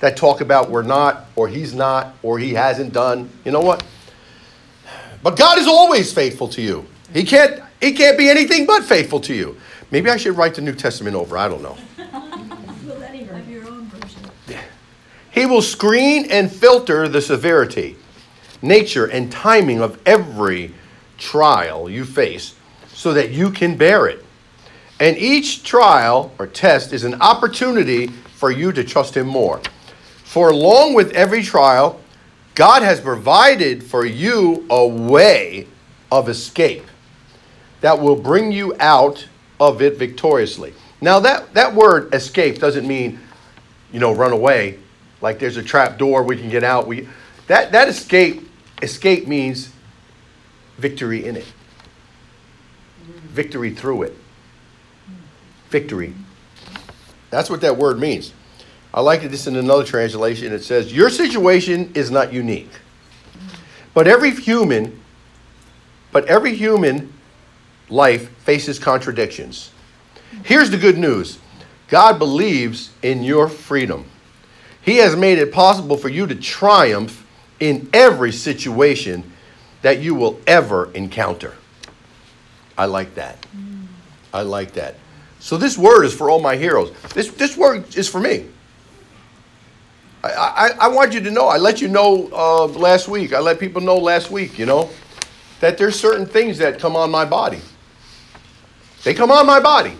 that 0.00 0.16
talk 0.16 0.40
about 0.40 0.70
we're 0.70 0.82
not, 0.82 1.26
or 1.36 1.48
He's 1.48 1.74
not, 1.74 2.14
or 2.22 2.38
He 2.38 2.54
hasn't 2.54 2.92
done. 2.92 3.28
You 3.44 3.52
know 3.52 3.60
what? 3.60 3.84
But 5.22 5.36
God 5.36 5.58
is 5.58 5.66
always 5.66 6.12
faithful 6.12 6.48
to 6.48 6.62
you. 6.62 6.86
He 7.12 7.24
can't, 7.24 7.60
he 7.80 7.92
can't 7.92 8.16
be 8.16 8.28
anything 8.28 8.66
but 8.66 8.84
faithful 8.84 9.20
to 9.20 9.34
you. 9.34 9.56
Maybe 9.90 10.10
I 10.10 10.16
should 10.16 10.36
write 10.36 10.54
the 10.54 10.60
New 10.60 10.74
Testament 10.74 11.16
over. 11.16 11.38
I 11.38 11.48
don't 11.48 11.62
know. 11.62 11.76
Will 12.84 13.02
any 13.02 13.24
have 13.24 13.48
your 13.48 13.66
own 13.68 13.86
version? 13.86 14.20
He 15.30 15.46
will 15.46 15.62
screen 15.62 16.30
and 16.30 16.50
filter 16.50 17.08
the 17.08 17.22
severity, 17.22 17.96
nature, 18.60 19.06
and 19.06 19.30
timing 19.32 19.80
of 19.80 20.00
every 20.04 20.74
trial 21.16 21.88
you 21.88 22.04
face 22.04 22.54
so 22.92 23.12
that 23.12 23.30
you 23.30 23.50
can 23.50 23.76
bear 23.76 24.06
it. 24.08 24.24
And 25.00 25.16
each 25.16 25.62
trial 25.62 26.32
or 26.38 26.46
test 26.46 26.92
is 26.92 27.04
an 27.04 27.14
opportunity 27.20 28.08
for 28.08 28.50
you 28.50 28.72
to 28.72 28.84
trust 28.84 29.16
Him 29.16 29.26
more. 29.26 29.60
For 30.24 30.50
along 30.50 30.94
with 30.94 31.12
every 31.12 31.42
trial, 31.42 32.00
God 32.54 32.82
has 32.82 33.00
provided 33.00 33.84
for 33.84 34.04
you 34.04 34.66
a 34.68 34.86
way 34.86 35.66
of 36.10 36.28
escape 36.28 36.84
that 37.80 38.00
will 38.00 38.16
bring 38.16 38.50
you 38.50 38.74
out 38.80 39.28
of 39.60 39.82
it 39.82 39.96
victoriously. 39.96 40.74
Now, 41.00 41.20
that, 41.20 41.54
that 41.54 41.74
word 41.74 42.12
escape 42.14 42.58
doesn't 42.58 42.86
mean, 42.86 43.20
you 43.92 44.00
know, 44.00 44.12
run 44.14 44.32
away, 44.32 44.78
like 45.20 45.38
there's 45.38 45.56
a 45.56 45.62
trap 45.62 45.98
door 45.98 46.22
we 46.22 46.36
can 46.36 46.48
get 46.48 46.64
out. 46.64 46.86
We, 46.86 47.08
that, 47.46 47.72
that 47.72 47.88
escape, 47.88 48.48
escape 48.82 49.26
means 49.26 49.70
victory 50.76 51.24
in 51.26 51.36
it, 51.36 51.46
victory 53.28 53.70
through 53.70 54.02
it. 54.02 54.16
Victory. 55.70 56.14
That's 57.30 57.50
what 57.50 57.60
that 57.60 57.76
word 57.76 57.98
means. 57.98 58.32
I 58.92 59.02
like 59.02 59.22
this 59.22 59.46
in 59.46 59.56
another 59.56 59.84
translation. 59.84 60.52
It 60.52 60.64
says, 60.64 60.92
Your 60.92 61.10
situation 61.10 61.92
is 61.94 62.10
not 62.10 62.32
unique. 62.32 62.70
But 63.92 64.08
every 64.08 64.30
human, 64.30 64.98
but 66.10 66.24
every 66.26 66.54
human 66.54 67.12
life 67.90 68.30
faces 68.38 68.78
contradictions. 68.78 69.70
Here's 70.44 70.70
the 70.70 70.76
good 70.76 70.98
news 70.98 71.38
God 71.88 72.18
believes 72.18 72.90
in 73.02 73.22
your 73.22 73.48
freedom. 73.48 74.04
He 74.82 74.98
has 74.98 75.16
made 75.16 75.38
it 75.38 75.52
possible 75.52 75.96
for 75.96 76.08
you 76.08 76.26
to 76.26 76.34
triumph 76.34 77.26
in 77.60 77.88
every 77.92 78.32
situation 78.32 79.32
that 79.82 80.00
you 80.00 80.14
will 80.14 80.40
ever 80.46 80.90
encounter. 80.92 81.54
I 82.76 82.86
like 82.86 83.14
that. 83.16 83.44
I 84.32 84.42
like 84.42 84.72
that. 84.72 84.94
So 85.40 85.56
this 85.56 85.78
word 85.78 86.04
is 86.04 86.14
for 86.14 86.30
all 86.30 86.40
my 86.40 86.56
heroes. 86.56 86.92
This, 87.14 87.30
this 87.32 87.56
word 87.56 87.96
is 87.96 88.08
for 88.08 88.20
me. 88.20 88.46
I, 90.22 90.28
I, 90.28 90.70
I 90.80 90.88
want 90.88 91.12
you 91.12 91.20
to 91.20 91.30
know. 91.30 91.46
I 91.46 91.58
let 91.58 91.80
you 91.80 91.88
know 91.88 92.28
uh, 92.32 92.66
last 92.66 93.08
week. 93.08 93.32
I 93.32 93.40
let 93.40 93.60
people 93.60 93.80
know 93.80 93.96
last 93.96 94.30
week, 94.30 94.58
you 94.58 94.66
know, 94.66 94.90
that 95.60 95.78
there's 95.78 95.98
certain 95.98 96.26
things 96.26 96.58
that 96.58 96.78
come 96.78 96.96
on 96.96 97.10
my 97.10 97.24
body. 97.24 97.60
They 99.08 99.14
come 99.14 99.30
on 99.30 99.46
my 99.46 99.58
body. 99.58 99.96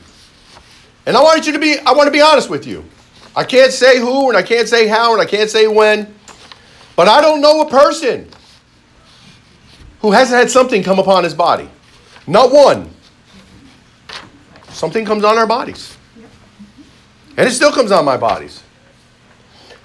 And 1.07 1.17
I 1.17 1.23
want 1.23 1.47
you 1.47 1.55
to 1.55 1.59
be, 1.59 1.79
I 1.79 1.93
want 1.93 2.09
to 2.09 2.11
be 2.11 2.21
honest 2.21 2.50
with 2.50 2.67
you. 2.67 2.85
I 3.35 3.43
can't 3.43 3.73
say 3.73 3.99
who 3.99 4.29
and 4.29 4.37
I 4.37 4.43
can't 4.43 4.69
say 4.69 4.87
how 4.87 5.15
and 5.15 5.23
I 5.23 5.25
can't 5.25 5.49
say 5.49 5.67
when. 5.67 6.15
But 6.95 7.09
I 7.09 7.23
don't 7.23 7.41
know 7.41 7.62
a 7.62 7.71
person 7.71 8.29
who 10.00 10.11
hasn't 10.11 10.38
had 10.38 10.50
something 10.50 10.83
come 10.83 10.99
upon 10.99 11.25
his 11.25 11.33
body. 11.33 11.71
Not 12.27 12.53
one. 12.53 12.91
Something 14.73 15.07
comes 15.07 15.25
on 15.25 15.38
our 15.38 15.47
bodies. 15.47 15.97
And 17.38 17.49
it 17.49 17.53
still 17.53 17.73
comes 17.73 17.91
on 17.91 18.05
my 18.05 18.19
bodies. 18.19 18.62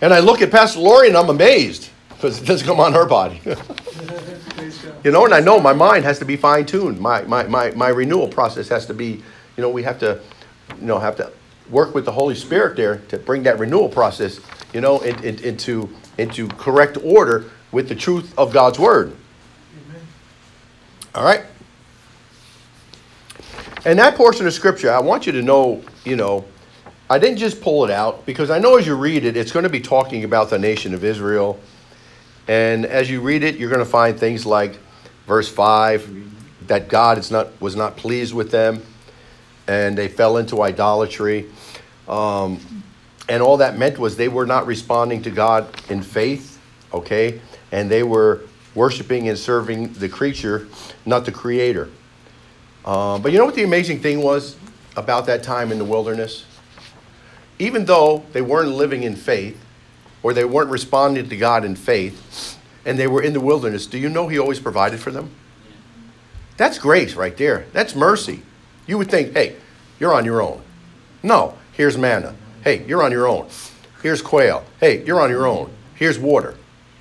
And 0.02 0.14
I 0.14 0.20
look 0.20 0.42
at 0.42 0.52
Pastor 0.52 0.82
Lori 0.82 1.08
and 1.08 1.16
I'm 1.16 1.30
amazed 1.30 1.90
because 2.10 2.42
it 2.42 2.46
doesn't 2.46 2.68
come 2.68 2.82
on 2.82 2.92
her 2.92 3.06
body. 3.06 3.40
you 5.04 5.12
know, 5.12 5.26
and 5.26 5.34
I 5.34 5.40
know 5.40 5.60
my 5.60 5.74
mind 5.74 6.04
has 6.06 6.20
to 6.20 6.26
be 6.26 6.36
fine 6.36 6.66
tuned. 6.66 7.00
My, 7.00 7.22
my, 7.24 7.44
my, 7.44 7.72
my 7.72 7.90
renewal 7.90 8.28
process 8.28 8.68
has 8.70 8.86
to 8.88 8.94
be, 8.94 9.24
you 9.58 9.62
know, 9.62 9.70
we 9.70 9.84
have 9.84 10.00
to, 10.00 10.20
you 10.80 10.86
know, 10.86 11.00
have 11.00 11.16
to 11.18 11.32
work 11.70 11.96
with 11.96 12.06
the 12.06 12.12
Holy 12.12 12.36
Spirit 12.36 12.76
there 12.76 12.98
to 13.10 13.18
bring 13.18 13.44
that 13.44 13.60
renewal 13.60 13.90
process, 13.90 14.40
you 14.74 14.82
know, 14.82 15.00
in, 15.00 15.24
in, 15.24 15.40
into, 15.44 15.90
into 16.18 16.48
correct 16.50 16.98
order 17.04 17.50
with 17.72 17.90
the 17.90 17.96
truth 17.96 18.34
of 18.38 18.54
God's 18.54 18.80
Word. 18.80 19.16
Amen. 19.88 20.02
All 21.16 21.24
right? 21.24 21.46
And 23.86 24.00
that 24.00 24.16
portion 24.16 24.48
of 24.48 24.54
Scripture, 24.54 24.92
I 24.92 25.00
want 25.00 25.26
you 25.26 25.32
to 25.34 25.42
know, 25.42 25.84
you 26.06 26.16
know, 26.16 26.46
I 27.10 27.20
didn't 27.20 27.38
just 27.38 27.62
pull 27.62 27.84
it 27.84 27.92
out 27.92 28.26
because 28.26 28.50
I 28.50 28.60
know 28.60 28.78
as 28.78 28.88
you 28.88 28.96
read 28.96 29.26
it, 29.26 29.36
it's 29.36 29.52
going 29.52 29.64
to 29.64 29.70
be 29.70 29.82
talking 29.82 30.24
about 30.24 30.50
the 30.50 30.58
nation 30.58 30.94
of 30.94 31.04
Israel. 31.04 31.60
And 32.48 32.86
as 32.86 33.10
you 33.10 33.22
read 33.22 33.44
it, 33.44 33.56
you're 33.56 33.70
going 33.70 33.80
to 33.80 33.90
find 33.90 34.20
things 34.20 34.46
like 34.46 34.78
verse 35.28 35.50
5 35.50 36.68
that 36.68 36.88
God 36.88 37.18
is 37.18 37.32
not, 37.32 37.60
was 37.62 37.76
not 37.76 37.98
pleased 37.98 38.34
with 38.34 38.52
them 38.52 38.84
and 39.68 39.98
they 39.98 40.08
fell 40.08 40.38
into 40.38 40.62
idolatry. 40.62 41.50
Um, 42.08 42.84
and 43.30 43.42
all 43.42 43.58
that 43.58 43.78
meant 43.78 43.98
was 43.98 44.18
they 44.18 44.28
were 44.28 44.46
not 44.46 44.68
responding 44.68 45.22
to 45.24 45.32
God 45.32 45.68
in 45.90 46.02
faith, 46.02 46.60
okay? 46.94 47.40
And 47.72 47.90
they 47.90 48.04
were 48.04 48.42
worshiping 48.76 49.30
and 49.30 49.38
serving 49.38 49.94
the 49.94 50.10
creature, 50.10 50.68
not 51.06 51.26
the 51.26 51.32
creator. 51.32 51.90
Um, 52.86 53.22
but 53.22 53.32
you 53.32 53.38
know 53.38 53.46
what 53.46 53.56
the 53.56 53.64
amazing 53.64 54.02
thing 54.02 54.22
was 54.22 54.58
about 54.98 55.26
that 55.28 55.44
time 55.44 55.72
in 55.72 55.78
the 55.78 55.86
wilderness? 55.86 56.46
Even 57.60 57.86
though 57.86 58.26
they 58.34 58.42
weren't 58.42 58.72
living 58.72 59.04
in 59.04 59.16
faith, 59.16 59.63
or 60.24 60.34
they 60.34 60.46
weren't 60.46 60.72
responding 60.72 61.30
to 61.30 61.38
God 61.38 61.64
in 61.66 61.76
faith, 61.76 62.58
and 62.86 62.98
they 62.98 63.08
were 63.08 63.22
in 63.22 63.34
the 63.34 63.40
wilderness, 63.40 63.86
do 63.86 63.98
you 63.98 64.10
know 64.10 64.28
He 64.28 64.40
always 64.40 64.60
provided 64.60 65.00
for 65.00 65.12
them? 65.12 65.30
That's 66.58 66.80
grace 66.80 67.16
right 67.16 67.36
there. 67.36 67.66
That's 67.74 67.96
mercy. 67.96 68.42
You 68.88 68.98
would 68.98 69.10
think, 69.10 69.34
hey, 69.34 69.56
you're 70.00 70.14
on 70.14 70.26
your 70.26 70.42
own. 70.42 70.62
No, 71.22 71.58
here's 71.72 71.98
manna. 71.98 72.36
Hey, 72.64 72.86
you're 72.86 73.04
on 73.04 73.12
your 73.12 73.28
own. 73.28 73.48
Here's 74.02 74.22
quail. 74.22 74.64
Hey, 74.80 75.04
you're 75.06 75.22
on 75.22 75.30
your 75.30 75.46
own. 75.46 75.72
Here's 75.96 76.20
water. 76.20 76.56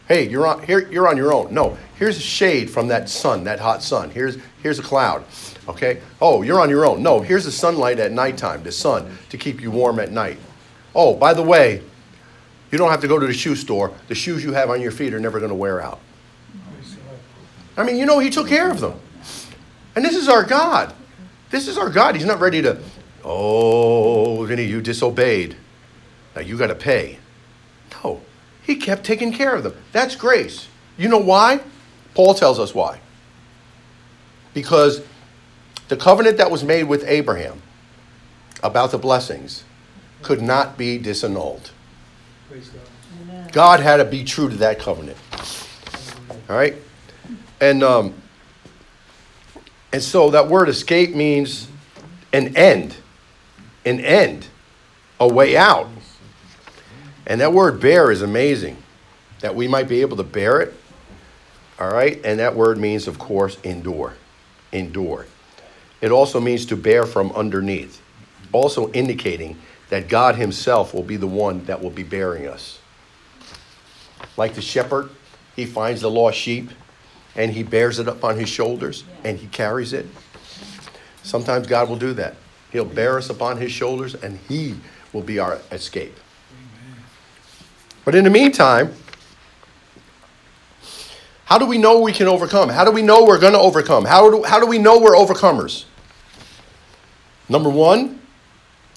Hey, 0.07 0.29
you're 0.29 0.47
on 0.47 0.63
here. 0.65 0.91
You're 0.91 1.09
on 1.09 1.17
your 1.17 1.33
own. 1.33 1.55
No, 1.55 1.79
here's 1.99 2.21
shade 2.21 2.71
from 2.71 2.89
that 2.89 3.09
sun, 3.09 3.45
that 3.45 3.61
hot 3.61 3.83
sun. 3.83 4.11
Here's 4.11 4.37
here's 4.63 4.79
a 4.79 4.83
cloud. 4.83 5.25
Okay. 5.69 6.01
Oh, 6.21 6.43
you're 6.43 6.61
on 6.61 6.69
your 6.69 6.85
own. 6.85 7.03
No, 7.03 7.21
here's 7.21 7.45
the 7.45 7.53
sunlight 7.53 7.99
at 7.99 8.13
nighttime, 8.13 8.63
the 8.63 8.73
sun 8.73 9.17
to 9.31 9.39
keep 9.39 9.61
you 9.61 9.71
warm 9.71 10.01
at 10.01 10.13
night. 10.13 10.39
Oh, 10.95 11.15
by 11.15 11.33
the 11.35 11.43
way, 11.43 11.83
you 12.73 12.79
don't 12.79 12.91
have 12.91 13.03
to 13.03 13.09
go 13.09 13.19
to 13.19 13.27
the 13.27 13.35
shoe 13.35 13.55
store. 13.55 13.93
The 14.09 14.15
shoes 14.15 14.43
you 14.43 14.55
have 14.55 14.71
on 14.71 14.81
your 14.81 14.91
feet 14.91 15.13
are 15.13 15.21
never 15.21 15.39
going 15.39 15.51
to 15.51 15.55
wear 15.55 15.83
out. 15.83 16.01
I 17.77 17.85
mean, 17.85 17.97
you 17.97 18.07
know, 18.07 18.19
He 18.19 18.31
took 18.31 18.49
care 18.49 18.71
of 18.71 18.81
them. 18.81 18.99
And 19.95 20.03
this 20.03 20.17
is 20.17 20.27
our 20.27 20.43
God. 20.43 20.95
This 21.51 21.69
is 21.69 21.77
our 21.77 21.91
God. 21.91 22.17
He's 22.17 22.25
not 22.25 22.41
ready 22.41 22.63
to, 22.63 22.79
oh, 23.23 24.45
Vinny, 24.45 24.65
you 24.65 24.81
disobeyed. 24.81 25.55
Now 26.35 26.41
you 26.41 26.57
got 26.57 26.69
to 26.69 26.75
pay. 26.75 27.19
No, 28.03 28.23
He 28.63 28.77
kept 28.77 29.05
taking 29.05 29.33
care 29.35 29.55
of 29.55 29.63
them. 29.63 29.75
That's 29.93 30.17
grace. 30.17 30.67
You 30.97 31.11
know 31.11 31.19
why? 31.19 31.61
Paul 32.15 32.33
tells 32.33 32.59
us 32.59 32.75
why. 32.75 33.01
Because 34.55 35.03
the 35.89 35.97
covenant 35.97 36.39
that 36.39 36.51
was 36.51 36.65
made 36.65 36.85
with 36.85 37.05
Abraham 37.07 37.61
about 38.63 38.93
the 38.93 38.99
blessings 38.99 39.65
could 40.23 40.41
not 40.41 40.79
be 40.79 40.99
disannulled. 40.99 41.71
God 43.53 43.81
had 43.81 43.99
to 43.99 44.05
be 44.05 44.25
true 44.25 44.49
to 44.49 44.57
that 44.57 44.79
covenant. 44.79 45.17
All 46.49 46.57
right? 46.57 46.75
And 47.61 47.83
um, 47.83 48.15
and 49.93 50.03
so 50.03 50.31
that 50.31 50.49
word 50.49 50.69
escape 50.69 51.15
means 51.15 51.69
an 52.33 52.57
end, 52.57 52.97
an 53.85 54.01
end, 54.01 54.49
a 55.21 55.29
way 55.29 55.57
out. 55.57 55.89
And 57.27 57.41
that 57.41 57.53
word 57.53 57.81
bear 57.81 58.11
is 58.11 58.23
amazing, 58.23 58.77
that 59.41 59.55
we 59.55 59.69
might 59.69 59.89
be 59.89 60.01
able 60.01 60.17
to 60.17 60.25
bear 60.25 60.61
it. 60.61 60.75
All 61.79 61.93
right? 61.93 62.21
And 62.25 62.41
that 62.41 62.57
word 62.57 62.79
means, 62.79 63.07
of 63.07 63.19
course, 63.19 63.59
endure. 63.63 64.15
Endure. 64.73 65.27
It 66.01 66.11
also 66.11 66.41
means 66.41 66.67
to 66.67 66.77
bear 66.77 67.07
from 67.07 67.31
underneath, 67.33 68.01
also 68.53 68.91
indicating 68.93 69.59
that 69.93 70.09
God 70.09 70.37
Himself 70.37 70.95
will 70.95 71.03
be 71.03 71.17
the 71.17 71.27
one 71.27 71.67
that 71.67 71.83
will 71.83 71.91
be 71.91 72.03
bearing 72.03 72.49
us. 72.49 72.79
Like 74.39 74.55
the 74.55 74.63
shepherd, 74.63 75.11
he 75.55 75.67
finds 75.67 76.01
the 76.01 76.11
lost 76.11 76.39
sheep 76.39 76.71
and 77.37 77.53
he 77.53 77.63
bears 77.63 77.99
it 77.99 78.09
up 78.09 78.25
on 78.25 78.39
his 78.39 78.49
shoulders 78.49 79.05
and 79.23 79.37
he 79.37 79.49
carries 79.49 79.93
it. 79.93 80.07
Sometimes 81.23 81.67
God 81.67 81.91
will 81.91 81.99
do 81.99 82.15
that. 82.15 82.37
He'll 82.71 82.87
bear 82.87 83.19
us 83.19 83.29
upon 83.29 83.59
his 83.59 83.71
shoulders 83.71 84.15
and 84.15 84.39
he 84.49 84.77
will 85.13 85.21
be 85.21 85.39
our 85.39 85.61
escape. 85.71 86.19
But 88.07 88.15
in 88.15 88.25
the 88.25 88.31
meantime, 88.31 88.95
how 91.45 91.59
do 91.59 91.67
we 91.67 91.77
know 91.77 92.01
we 92.01 92.13
can 92.13 92.29
overcome? 92.29 92.71
How 92.71 92.87
do 92.87 92.93
we 92.93 93.03
know 93.03 93.27
we're 93.27 93.39
going 93.39 93.53
to 93.53 93.59
overcome? 93.59 94.07
How 94.07 94.31
do, 94.31 94.43
how 94.43 94.59
do 94.59 94.65
we 94.65 94.79
know 94.79 94.99
we're 94.99 95.15
overcomers? 95.15 95.85
Number 97.51 97.69
one, 97.69 98.22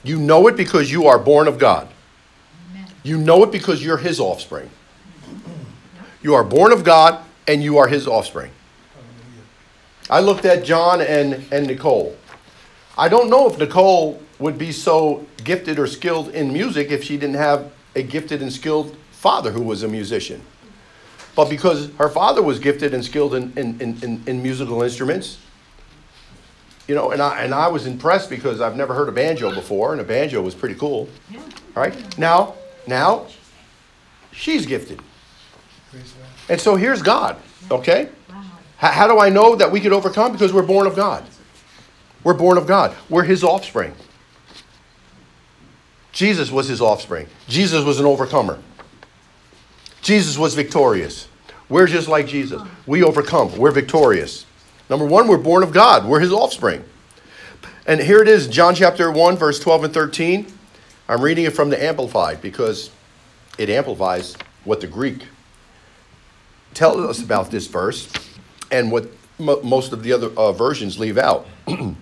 you 0.05 0.19
know 0.19 0.47
it 0.47 0.55
because 0.55 0.91
you 0.91 1.07
are 1.07 1.19
born 1.19 1.47
of 1.47 1.57
God. 1.57 1.87
You 3.03 3.17
know 3.17 3.43
it 3.43 3.51
because 3.51 3.83
you're 3.83 3.97
his 3.97 4.19
offspring. 4.19 4.69
You 6.21 6.33
are 6.33 6.43
born 6.43 6.71
of 6.71 6.83
God 6.83 7.23
and 7.47 7.61
you 7.63 7.77
are 7.77 7.87
his 7.87 8.07
offspring. 8.07 8.51
I 10.09 10.19
looked 10.19 10.45
at 10.45 10.63
John 10.63 11.01
and, 11.01 11.45
and 11.51 11.67
Nicole. 11.67 12.15
I 12.97 13.09
don't 13.09 13.29
know 13.29 13.49
if 13.49 13.57
Nicole 13.57 14.21
would 14.39 14.57
be 14.57 14.71
so 14.71 15.25
gifted 15.43 15.79
or 15.79 15.87
skilled 15.87 16.29
in 16.29 16.51
music 16.51 16.91
if 16.91 17.03
she 17.03 17.17
didn't 17.17 17.35
have 17.35 17.71
a 17.95 18.03
gifted 18.03 18.41
and 18.41 18.51
skilled 18.51 18.97
father 19.11 19.51
who 19.51 19.61
was 19.61 19.83
a 19.83 19.87
musician. 19.87 20.41
But 21.35 21.49
because 21.49 21.91
her 21.97 22.09
father 22.09 22.41
was 22.41 22.59
gifted 22.59 22.93
and 22.93 23.03
skilled 23.03 23.35
in, 23.35 23.51
in, 23.57 23.79
in, 24.01 24.23
in, 24.25 24.41
musical 24.41 24.81
instruments, 24.83 25.37
you 26.87 26.95
know, 26.95 27.11
and 27.11 27.21
I, 27.21 27.43
and 27.43 27.53
I 27.53 27.67
was 27.67 27.87
impressed 27.87 28.29
because 28.29 28.61
I've 28.61 28.75
never 28.75 28.93
heard 28.93 29.09
a 29.09 29.11
banjo 29.11 29.53
before, 29.53 29.91
and 29.91 30.01
a 30.01 30.03
banjo 30.03 30.41
was 30.41 30.53
pretty 30.53 30.75
cool. 30.75 31.09
Yeah. 31.29 31.41
Right? 31.75 32.17
Now, 32.17 32.55
now, 32.87 33.27
she's 34.31 34.65
gifted. 34.65 35.01
And 36.49 36.61
so 36.61 36.75
here's 36.75 37.01
God, 37.01 37.37
okay? 37.71 38.09
How, 38.77 38.91
how 38.91 39.07
do 39.07 39.19
I 39.19 39.29
know 39.29 39.55
that 39.55 39.71
we 39.71 39.79
could 39.79 39.93
overcome? 39.93 40.31
Because 40.31 40.53
we're 40.53 40.63
born 40.63 40.85
of 40.85 40.95
God. 40.95 41.25
We're 42.23 42.33
born 42.33 42.57
of 42.57 42.67
God. 42.67 42.95
We're 43.09 43.23
his 43.23 43.43
offspring. 43.43 43.93
Jesus 46.11 46.51
was 46.51 46.67
his 46.67 46.81
offspring. 46.81 47.27
Jesus 47.47 47.83
was 47.83 47.99
an 47.99 48.05
overcomer. 48.05 48.59
Jesus 50.01 50.37
was 50.37 50.53
victorious. 50.53 51.27
We're 51.67 51.87
just 51.87 52.07
like 52.07 52.27
Jesus. 52.27 52.61
We 52.85 53.03
overcome. 53.03 53.57
We're 53.57 53.71
victorious. 53.71 54.45
Number 54.89 55.05
one, 55.05 55.27
we're 55.27 55.37
born 55.37 55.63
of 55.63 55.73
God. 55.73 56.05
We're 56.05 56.19
his 56.19 56.31
offspring. 56.31 56.83
And 57.87 57.99
here 57.99 58.21
it 58.21 58.27
is, 58.27 58.47
John 58.47 58.75
chapter 58.75 59.11
1, 59.11 59.37
verse 59.37 59.59
12 59.59 59.85
and 59.85 59.93
13. 59.93 60.47
I'm 61.07 61.21
reading 61.21 61.45
it 61.45 61.53
from 61.53 61.69
the 61.69 61.83
Amplified 61.83 62.41
because 62.41 62.91
it 63.57 63.69
amplifies 63.69 64.35
what 64.63 64.81
the 64.81 64.87
Greek 64.87 65.27
tells 66.73 66.97
us 67.01 67.23
about 67.23 67.51
this 67.51 67.67
verse 67.67 68.11
and 68.71 68.91
what 68.91 69.07
most 69.39 69.93
of 69.93 70.03
the 70.03 70.11
other 70.11 70.29
uh, 70.37 70.51
versions 70.51 70.99
leave 70.99 71.17
out. 71.17 71.47
and 71.67 71.95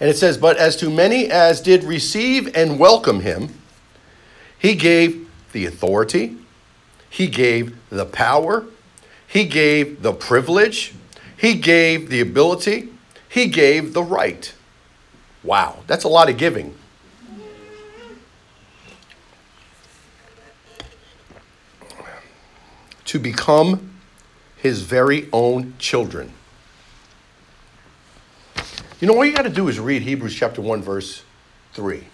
it 0.00 0.16
says, 0.16 0.38
But 0.38 0.56
as 0.56 0.76
to 0.76 0.90
many 0.90 1.30
as 1.30 1.60
did 1.60 1.84
receive 1.84 2.54
and 2.56 2.78
welcome 2.78 3.20
him, 3.20 3.54
he 4.58 4.74
gave 4.74 5.28
the 5.52 5.66
authority, 5.66 6.36
he 7.10 7.26
gave 7.26 7.76
the 7.90 8.06
power, 8.06 8.64
he 9.26 9.44
gave 9.44 10.02
the 10.02 10.12
privilege, 10.12 10.94
he 11.42 11.54
gave 11.54 12.08
the 12.08 12.20
ability, 12.20 12.88
he 13.28 13.48
gave 13.48 13.94
the 13.94 14.02
right. 14.02 14.54
Wow, 15.42 15.80
that's 15.88 16.04
a 16.04 16.08
lot 16.08 16.30
of 16.30 16.36
giving. 16.36 16.72
To 23.06 23.18
become 23.18 23.90
his 24.56 24.82
very 24.82 25.28
own 25.32 25.74
children. 25.80 26.32
You 29.00 29.08
know, 29.08 29.16
all 29.16 29.24
you 29.24 29.34
got 29.34 29.42
to 29.42 29.50
do 29.50 29.66
is 29.66 29.80
read 29.80 30.02
Hebrews 30.02 30.36
chapter 30.36 30.62
1, 30.62 30.80
verse 30.80 31.24
3, 31.72 32.04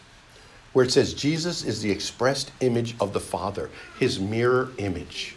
where 0.73 0.87
it 0.87 0.90
says, 0.90 1.12
Jesus 1.12 1.62
is 1.64 1.82
the 1.82 1.90
expressed 1.90 2.50
image 2.61 2.97
of 2.99 3.12
the 3.12 3.20
Father, 3.20 3.68
his 4.00 4.18
mirror 4.18 4.70
image. 4.78 5.37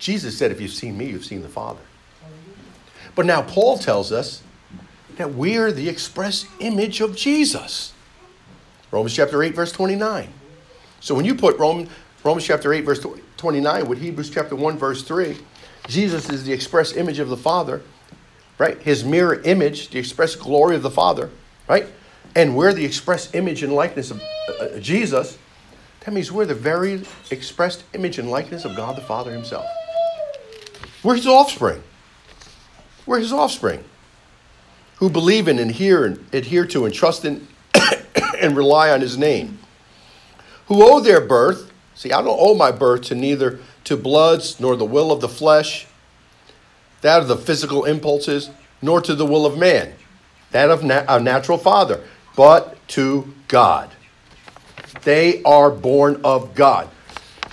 Jesus 0.00 0.36
said, 0.36 0.50
If 0.50 0.60
you've 0.60 0.72
seen 0.72 0.98
me, 0.98 1.06
you've 1.06 1.24
seen 1.24 1.42
the 1.42 1.48
Father. 1.48 1.78
But 3.14 3.26
now 3.26 3.42
Paul 3.42 3.78
tells 3.78 4.12
us 4.12 4.42
that 5.16 5.34
we 5.34 5.56
are 5.56 5.70
the 5.70 5.88
express 5.88 6.46
image 6.60 7.00
of 7.00 7.16
Jesus. 7.16 7.92
Romans 8.90 9.14
chapter 9.14 9.42
8, 9.42 9.54
verse 9.54 9.72
29. 9.72 10.32
So 11.00 11.14
when 11.14 11.24
you 11.24 11.34
put 11.34 11.58
Romans, 11.58 11.90
Romans 12.24 12.46
chapter 12.46 12.72
8, 12.72 12.82
verse 12.82 13.04
29 13.36 13.88
with 13.88 14.00
Hebrews 14.00 14.30
chapter 14.30 14.56
1, 14.56 14.78
verse 14.78 15.02
3, 15.02 15.36
Jesus 15.86 16.28
is 16.30 16.44
the 16.44 16.52
express 16.52 16.96
image 16.96 17.18
of 17.18 17.28
the 17.28 17.36
Father, 17.36 17.82
right? 18.58 18.78
His 18.78 19.04
mirror 19.04 19.40
image, 19.42 19.90
the 19.90 19.98
express 19.98 20.36
glory 20.36 20.76
of 20.76 20.82
the 20.82 20.90
Father, 20.90 21.30
right? 21.68 21.86
And 22.36 22.56
we're 22.56 22.72
the 22.72 22.84
express 22.84 23.34
image 23.34 23.62
and 23.62 23.72
likeness 23.72 24.10
of 24.10 24.22
uh, 24.48 24.64
uh, 24.64 24.78
Jesus. 24.78 25.38
That 26.00 26.12
means 26.12 26.30
we're 26.30 26.46
the 26.46 26.54
very 26.54 27.02
expressed 27.30 27.84
image 27.94 28.18
and 28.18 28.30
likeness 28.30 28.64
of 28.64 28.76
God 28.76 28.96
the 28.96 29.02
Father 29.02 29.32
Himself. 29.32 29.66
We're 31.02 31.16
His 31.16 31.26
offspring. 31.26 31.82
We're 33.06 33.20
His 33.20 33.32
offspring 33.32 33.84
who 34.96 35.08
believe 35.08 35.48
in 35.48 35.58
and 35.58 35.70
hear 35.70 36.04
and 36.04 36.24
adhere 36.32 36.66
to 36.66 36.84
and 36.84 36.94
trust 36.94 37.24
in 37.24 37.48
and 38.38 38.56
rely 38.56 38.90
on 38.90 39.00
His 39.00 39.16
name, 39.16 39.58
who 40.66 40.82
owe 40.82 41.00
their 41.00 41.20
birth. 41.20 41.70
See, 41.94 42.12
I 42.12 42.22
don't 42.22 42.38
owe 42.38 42.54
my 42.54 42.70
birth 42.70 43.02
to 43.04 43.14
neither 43.14 43.60
to 43.84 43.96
bloods, 43.96 44.60
nor 44.60 44.76
the 44.76 44.84
will 44.84 45.10
of 45.10 45.20
the 45.20 45.28
flesh, 45.28 45.86
that 47.00 47.20
of 47.20 47.28
the 47.28 47.36
physical 47.36 47.84
impulses, 47.84 48.50
nor 48.82 49.00
to 49.00 49.14
the 49.14 49.26
will 49.26 49.46
of 49.46 49.58
man, 49.58 49.94
that 50.50 50.70
of 50.70 50.84
na- 50.84 51.04
a 51.08 51.18
natural 51.18 51.58
father, 51.58 52.02
but 52.36 52.76
to 52.88 53.32
God. 53.48 53.90
They 55.02 55.42
are 55.44 55.70
born 55.70 56.20
of 56.24 56.54
God. 56.54 56.88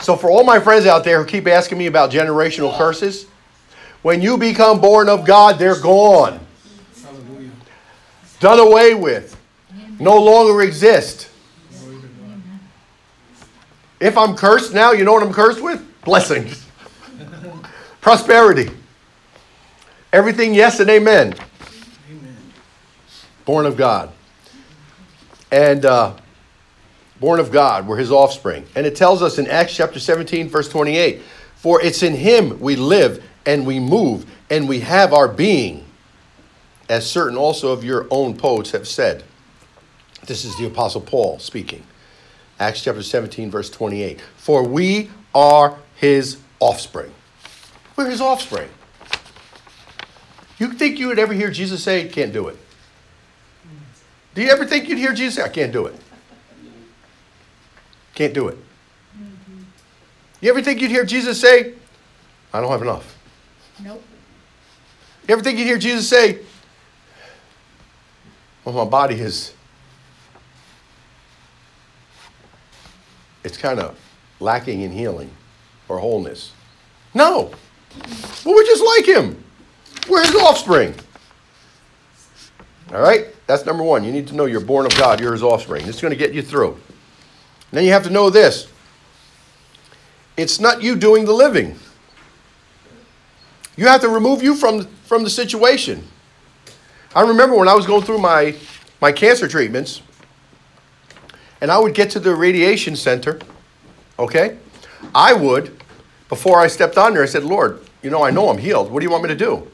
So, 0.02 0.16
for 0.16 0.30
all 0.30 0.44
my 0.44 0.60
friends 0.60 0.86
out 0.86 1.04
there 1.04 1.24
who 1.24 1.28
keep 1.28 1.48
asking 1.48 1.78
me 1.78 1.88
about 1.88 2.12
generational 2.12 2.78
curses, 2.78 3.26
when 4.08 4.22
you 4.22 4.38
become 4.38 4.80
born 4.80 5.10
of 5.10 5.26
God, 5.26 5.60
they're 5.60 5.82
gone. 5.82 6.40
Done 8.40 8.58
away 8.58 8.94
with. 8.94 9.38
No 10.00 10.18
longer 10.18 10.62
exist. 10.62 11.30
If 14.00 14.18
I'm 14.18 14.38
cursed 14.38 14.74
now, 14.74 14.94
you 14.94 15.04
know 15.04 15.12
what 15.12 15.24
I'm 15.24 15.34
cursed 15.34 15.62
with? 15.62 15.86
blessings, 16.06 16.66
prosperity. 18.00 18.72
Everything 20.14 20.54
yes 20.54 20.80
and 20.80 20.90
amen. 20.90 21.36
amen. 22.10 22.38
Born 23.44 23.66
of 23.66 23.76
God. 23.76 24.10
And 25.52 25.84
uh, 25.84 26.16
born 27.20 27.42
of 27.42 27.52
God, 27.52 27.86
we're 27.86 27.98
his 27.98 28.14
offspring. 28.14 28.66
And 28.74 28.86
it 28.86 28.96
tells 28.96 29.22
us 29.22 29.38
in 29.38 29.48
Acts 29.48 29.76
chapter 29.76 30.00
17, 30.00 30.48
verse 30.48 30.70
28 30.70 31.24
For 31.58 31.82
it's 31.82 32.04
in 32.04 32.14
him 32.14 32.58
we 32.62 32.78
live 32.78 33.27
and 33.48 33.66
we 33.66 33.80
move 33.80 34.30
and 34.52 34.70
we 34.70 34.82
have 34.82 35.14
our 35.14 35.28
being, 35.28 35.86
as 36.90 37.10
certain 37.10 37.38
also 37.38 37.72
of 37.72 37.84
your 37.84 38.06
own 38.12 38.38
poets 38.38 38.72
have 38.72 38.88
said. 38.88 39.24
This 40.26 40.46
is 40.46 40.56
the 40.58 40.68
Apostle 40.68 41.02
Paul 41.02 41.40
speaking. 41.40 41.84
Acts 42.60 42.84
chapter 42.84 43.02
17, 43.02 43.50
verse 43.50 43.70
28. 43.70 44.20
For 44.36 44.64
we 44.64 45.10
are 45.34 45.78
his 45.96 46.38
offspring. 46.60 47.12
We're 47.96 48.10
his 48.10 48.22
offspring. 48.22 48.70
You 50.60 50.74
think 50.74 51.00
you 51.00 51.08
would 51.08 51.20
ever 51.20 51.34
hear 51.34 51.50
Jesus 51.50 51.84
say, 51.84 52.08
can't 52.10 52.34
do 52.34 52.48
it? 52.50 52.58
Do 54.34 54.42
you 54.42 54.50
ever 54.50 54.66
think 54.66 54.90
you'd 54.90 54.98
hear 54.98 55.14
Jesus 55.14 55.36
say, 55.36 55.44
I 55.44 55.50
can't 55.50 55.72
do 55.72 55.86
it? 55.86 55.96
Can't 58.14 58.34
do 58.34 58.50
it. 58.50 58.58
You 60.42 60.50
ever 60.50 60.62
think 60.62 60.82
you'd 60.82 60.92
hear 60.92 61.06
Jesus 61.06 61.40
say, 61.40 61.74
I 62.52 62.60
don't 62.60 62.72
have 62.72 62.82
enough? 62.82 63.17
Nope. 63.84 64.04
You 65.28 65.34
ever 65.34 65.44
think 65.44 65.60
you'd 65.60 65.66
hear 65.66 65.78
Jesus 65.78 66.08
say, 66.08 66.40
Well, 68.64 68.74
my 68.74 68.90
body 68.90 69.16
is, 69.16 69.54
it's 73.44 73.58
kind 73.58 73.80
of 73.80 73.98
lacking 74.40 74.82
in 74.82 74.92
healing 74.92 75.30
or 75.90 76.00
wholeness. 76.00 76.52
No. 77.14 77.52
Well, 78.46 78.56
we're 78.56 78.66
just 78.66 78.84
like 78.84 79.06
him. 79.06 79.44
We're 80.10 80.26
his 80.26 80.36
offspring. 80.36 80.94
All 82.94 83.02
right? 83.02 83.28
That's 83.48 83.66
number 83.66 83.84
one. 83.84 84.04
You 84.04 84.12
need 84.12 84.28
to 84.28 84.36
know 84.36 84.46
you're 84.46 84.62
born 84.62 84.86
of 84.86 84.96
God, 84.98 85.20
you're 85.20 85.34
his 85.34 85.44
offspring. 85.44 85.86
This 85.86 85.96
is 85.96 86.02
going 86.02 86.12
to 86.12 86.18
get 86.18 86.34
you 86.34 86.42
through. 86.42 86.72
And 86.74 87.72
then 87.72 87.84
you 87.84 87.92
have 87.92 88.04
to 88.04 88.10
know 88.10 88.30
this 88.30 88.70
it's 90.38 90.60
not 90.60 90.82
you 90.82 90.96
doing 90.96 91.26
the 91.26 91.34
living. 91.34 91.78
You 93.78 93.88
have 93.88 94.02
to 94.02 94.10
remove 94.10 94.44
you 94.44 94.56
from, 94.56 94.86
from 95.06 95.24
the 95.24 95.30
situation. 95.30 96.06
I 97.16 97.22
remember 97.22 97.56
when 97.56 97.68
I 97.68 97.74
was 97.76 97.86
going 97.86 98.04
through 98.04 98.18
my, 98.18 98.56
my 99.00 99.12
cancer 99.12 99.48
treatments, 99.48 100.02
and 101.62 101.72
I 101.72 101.78
would 101.78 101.94
get 101.94 102.10
to 102.12 102.20
the 102.20 102.36
radiation 102.36 102.96
center, 102.96 103.40
okay? 104.20 104.58
I 105.14 105.34
would, 105.34 105.82
before 106.28 106.60
I 106.60 106.68
stepped 106.68 106.98
on 106.98 107.14
there, 107.14 107.24
I 107.24 107.28
said, 107.28 107.44
Lord, 107.44 107.82
you 108.02 108.10
know, 108.10 108.24
I 108.24 108.32
know 108.32 108.50
I'm 108.50 108.58
healed. 108.58 108.92
What 108.92 109.00
do 109.00 109.06
you 109.06 109.12
want 109.12 109.24
me 109.24 109.30
to 109.30 109.36
do? 109.36 109.72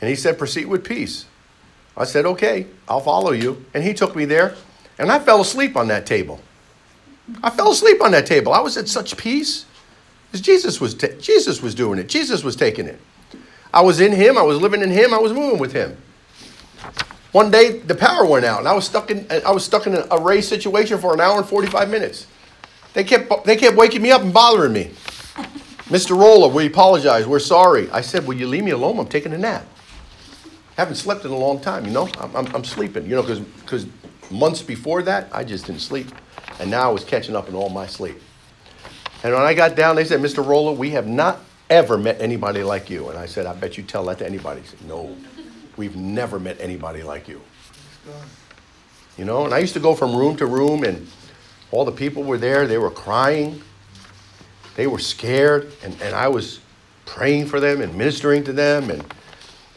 And 0.00 0.08
he 0.08 0.16
said, 0.16 0.38
proceed 0.38 0.66
with 0.66 0.84
peace. 0.84 1.26
I 1.96 2.04
said, 2.04 2.24
okay, 2.24 2.66
I'll 2.88 3.00
follow 3.00 3.32
you. 3.32 3.64
And 3.74 3.82
he 3.82 3.92
took 3.92 4.14
me 4.14 4.24
there, 4.24 4.54
and 4.98 5.10
I 5.10 5.18
fell 5.18 5.40
asleep 5.40 5.76
on 5.76 5.88
that 5.88 6.06
table. 6.06 6.40
I 7.42 7.50
fell 7.50 7.70
asleep 7.70 8.02
on 8.02 8.12
that 8.12 8.26
table. 8.26 8.52
I 8.52 8.60
was 8.60 8.76
at 8.76 8.88
such 8.88 9.16
peace. 9.16 9.64
Because 10.30 10.40
Jesus 10.42 10.80
was, 10.80 10.94
ta- 10.94 11.08
Jesus 11.18 11.60
was 11.60 11.74
doing 11.74 11.98
it. 11.98 12.08
Jesus 12.08 12.44
was 12.44 12.54
taking 12.54 12.86
it. 12.86 13.00
I 13.74 13.80
was 13.80 14.00
in 14.00 14.12
him. 14.12 14.38
I 14.38 14.42
was 14.42 14.60
living 14.60 14.82
in 14.82 14.90
him. 14.90 15.12
I 15.12 15.18
was 15.18 15.32
moving 15.32 15.58
with 15.58 15.72
him. 15.72 15.96
One 17.32 17.50
day, 17.50 17.78
the 17.78 17.94
power 17.94 18.24
went 18.26 18.44
out, 18.44 18.60
and 18.60 18.68
I 18.68 18.72
was 18.72 18.84
stuck 18.84 19.10
in, 19.10 19.26
I 19.30 19.50
was 19.50 19.64
stuck 19.64 19.86
in 19.86 19.94
a 19.94 20.18
race 20.20 20.48
situation 20.48 20.98
for 20.98 21.14
an 21.14 21.20
hour 21.20 21.38
and 21.38 21.46
45 21.46 21.88
minutes. 21.88 22.26
They 22.92 23.04
kept, 23.04 23.44
they 23.44 23.56
kept 23.56 23.76
waking 23.76 24.02
me 24.02 24.10
up 24.10 24.22
and 24.22 24.32
bothering 24.32 24.72
me. 24.72 24.84
Mr. 25.86 26.16
Rolla, 26.16 26.48
we 26.48 26.66
apologize. 26.66 27.26
We're 27.26 27.38
sorry. 27.38 27.90
I 27.90 28.00
said, 28.00 28.26
Will 28.26 28.34
you 28.36 28.46
leave 28.48 28.64
me 28.64 28.72
alone? 28.72 28.98
I'm 28.98 29.06
taking 29.06 29.32
a 29.32 29.38
nap. 29.38 29.64
haven't 30.76 30.96
slept 30.96 31.24
in 31.24 31.30
a 31.30 31.36
long 31.36 31.60
time, 31.60 31.84
you 31.84 31.92
know? 31.92 32.08
I'm, 32.18 32.34
I'm, 32.36 32.56
I'm 32.56 32.64
sleeping, 32.64 33.04
you 33.04 33.16
know, 33.16 33.22
because 33.22 33.86
months 34.30 34.62
before 34.62 35.02
that, 35.02 35.28
I 35.32 35.44
just 35.44 35.66
didn't 35.66 35.82
sleep. 35.82 36.08
And 36.58 36.70
now 36.70 36.88
I 36.88 36.92
was 36.92 37.04
catching 37.04 37.36
up 37.36 37.48
in 37.48 37.54
all 37.54 37.68
my 37.68 37.86
sleep. 37.86 38.20
And 39.22 39.34
when 39.34 39.42
I 39.42 39.54
got 39.54 39.76
down, 39.76 39.96
they 39.96 40.04
said, 40.04 40.20
Mr. 40.20 40.44
Rolla, 40.44 40.72
we 40.72 40.90
have 40.90 41.06
not 41.06 41.40
ever 41.68 41.98
met 41.98 42.20
anybody 42.20 42.62
like 42.62 42.88
you. 42.88 43.08
And 43.08 43.18
I 43.18 43.26
said, 43.26 43.46
I 43.46 43.54
bet 43.54 43.76
you 43.76 43.84
tell 43.84 44.04
that 44.06 44.18
to 44.18 44.26
anybody. 44.26 44.62
He 44.62 44.66
said, 44.66 44.82
No, 44.86 45.16
we've 45.76 45.96
never 45.96 46.38
met 46.38 46.60
anybody 46.60 47.02
like 47.02 47.28
you. 47.28 47.40
You 49.18 49.24
know, 49.24 49.44
and 49.44 49.52
I 49.52 49.58
used 49.58 49.74
to 49.74 49.80
go 49.80 49.94
from 49.94 50.16
room 50.16 50.36
to 50.36 50.46
room, 50.46 50.84
and 50.84 51.06
all 51.70 51.84
the 51.84 51.92
people 51.92 52.22
were 52.22 52.38
there. 52.38 52.66
They 52.66 52.78
were 52.78 52.90
crying, 52.90 53.60
they 54.76 54.86
were 54.86 54.98
scared, 54.98 55.72
and, 55.84 56.00
and 56.00 56.14
I 56.14 56.28
was 56.28 56.60
praying 57.04 57.46
for 57.46 57.60
them 57.60 57.80
and 57.82 57.94
ministering 57.96 58.44
to 58.44 58.52
them 58.52 58.90
and 58.90 59.04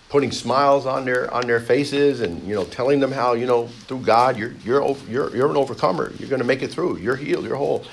putting 0.10 0.32
smiles 0.32 0.86
on 0.86 1.04
their 1.04 1.34
on 1.34 1.48
their 1.48 1.60
faces 1.60 2.22
and 2.22 2.48
you 2.48 2.54
know 2.54 2.64
telling 2.66 3.00
them 3.00 3.12
how 3.12 3.34
you 3.34 3.48
know 3.48 3.66
through 3.88 4.00
God 4.02 4.38
you're 4.38 4.54
you're 4.64 4.96
you're 5.10 5.36
you're 5.36 5.50
an 5.50 5.58
overcomer. 5.58 6.14
You're 6.20 6.30
going 6.30 6.42
to 6.42 6.46
make 6.48 6.62
it 6.62 6.70
through. 6.70 6.98
You're 6.98 7.16
healed. 7.16 7.46
You're 7.46 7.56
whole. 7.56 7.84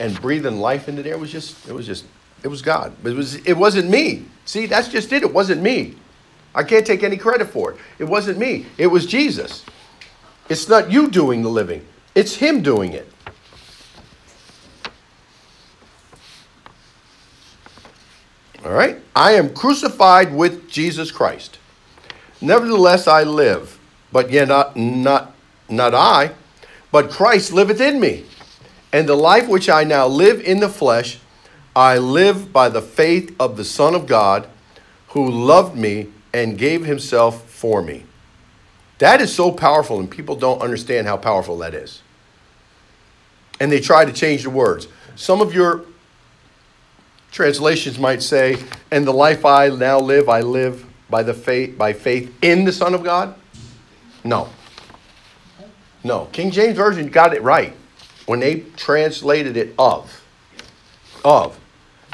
And 0.00 0.20
breathing 0.20 0.58
life 0.58 0.88
into 0.88 1.04
there 1.04 1.18
was 1.18 1.30
just 1.30 1.68
it 1.68 1.72
was 1.72 1.86
just 1.86 2.04
it 2.42 2.48
was 2.48 2.62
God. 2.62 2.92
It 3.04 3.14
was 3.14 3.36
it 3.36 3.52
wasn't 3.52 3.88
me. 3.88 4.24
See, 4.46 4.66
that's 4.66 4.88
just 4.88 5.12
it. 5.12 5.22
It 5.22 5.32
wasn't 5.32 5.62
me. 5.62 5.94
I 6.54 6.64
can't 6.64 6.84
take 6.84 7.04
any 7.04 7.16
credit 7.16 7.50
for 7.50 7.72
it. 7.72 7.78
It 8.00 8.04
wasn't 8.04 8.38
me. 8.38 8.66
It 8.76 8.88
was 8.88 9.06
Jesus. 9.06 9.64
It's 10.48 10.68
not 10.68 10.90
you 10.90 11.08
doing 11.08 11.42
the 11.42 11.48
living. 11.48 11.86
It's 12.16 12.34
him 12.34 12.60
doing 12.60 12.92
it. 12.92 13.08
All 18.64 18.72
right? 18.72 18.98
I 19.14 19.32
am 19.32 19.54
crucified 19.54 20.34
with 20.34 20.68
Jesus 20.68 21.10
Christ. 21.10 21.58
Nevertheless, 22.40 23.06
I 23.06 23.22
live, 23.22 23.78
but 24.12 24.30
yet 24.30 24.48
not, 24.48 24.76
not, 24.76 25.34
not 25.68 25.94
I, 25.94 26.32
but 26.90 27.10
Christ 27.10 27.52
liveth 27.52 27.80
in 27.80 28.00
me. 28.00 28.24
And 28.92 29.08
the 29.08 29.14
life 29.14 29.48
which 29.48 29.68
I 29.68 29.84
now 29.84 30.06
live 30.06 30.40
in 30.40 30.60
the 30.60 30.68
flesh, 30.68 31.18
I 31.76 31.98
live 31.98 32.52
by 32.52 32.68
the 32.68 32.82
faith 32.82 33.34
of 33.38 33.56
the 33.56 33.64
Son 33.64 33.94
of 33.94 34.06
God, 34.06 34.48
who 35.08 35.30
loved 35.30 35.76
me 35.76 36.08
and 36.32 36.58
gave 36.58 36.84
himself 36.84 37.48
for 37.48 37.82
me. 37.82 38.04
That 38.98 39.20
is 39.20 39.34
so 39.34 39.52
powerful, 39.52 39.98
and 40.00 40.10
people 40.10 40.36
don't 40.36 40.60
understand 40.60 41.06
how 41.06 41.16
powerful 41.16 41.58
that 41.58 41.74
is. 41.74 42.02
And 43.60 43.70
they 43.70 43.80
try 43.80 44.04
to 44.04 44.12
change 44.12 44.42
the 44.42 44.50
words. 44.50 44.88
Some 45.16 45.40
of 45.40 45.54
your 45.54 45.82
translations 47.30 47.98
might 47.98 48.22
say, 48.22 48.58
"And 48.90 49.06
the 49.06 49.12
life 49.12 49.44
I 49.44 49.68
now 49.68 50.00
live, 50.00 50.28
I 50.28 50.40
live 50.40 50.84
by 51.08 51.22
the 51.22 51.34
faith 51.34 51.78
by 51.78 51.92
faith 51.92 52.32
in 52.42 52.64
the 52.64 52.72
Son 52.72 52.94
of 52.94 53.04
God." 53.04 53.34
No. 54.24 54.48
No. 56.02 56.28
King 56.32 56.50
James 56.50 56.76
Version 56.76 57.08
got 57.08 57.34
it 57.34 57.42
right 57.42 57.74
when 58.26 58.40
they 58.40 58.60
translated 58.76 59.56
it 59.56 59.74
of. 59.78 60.24
Of. 61.24 61.58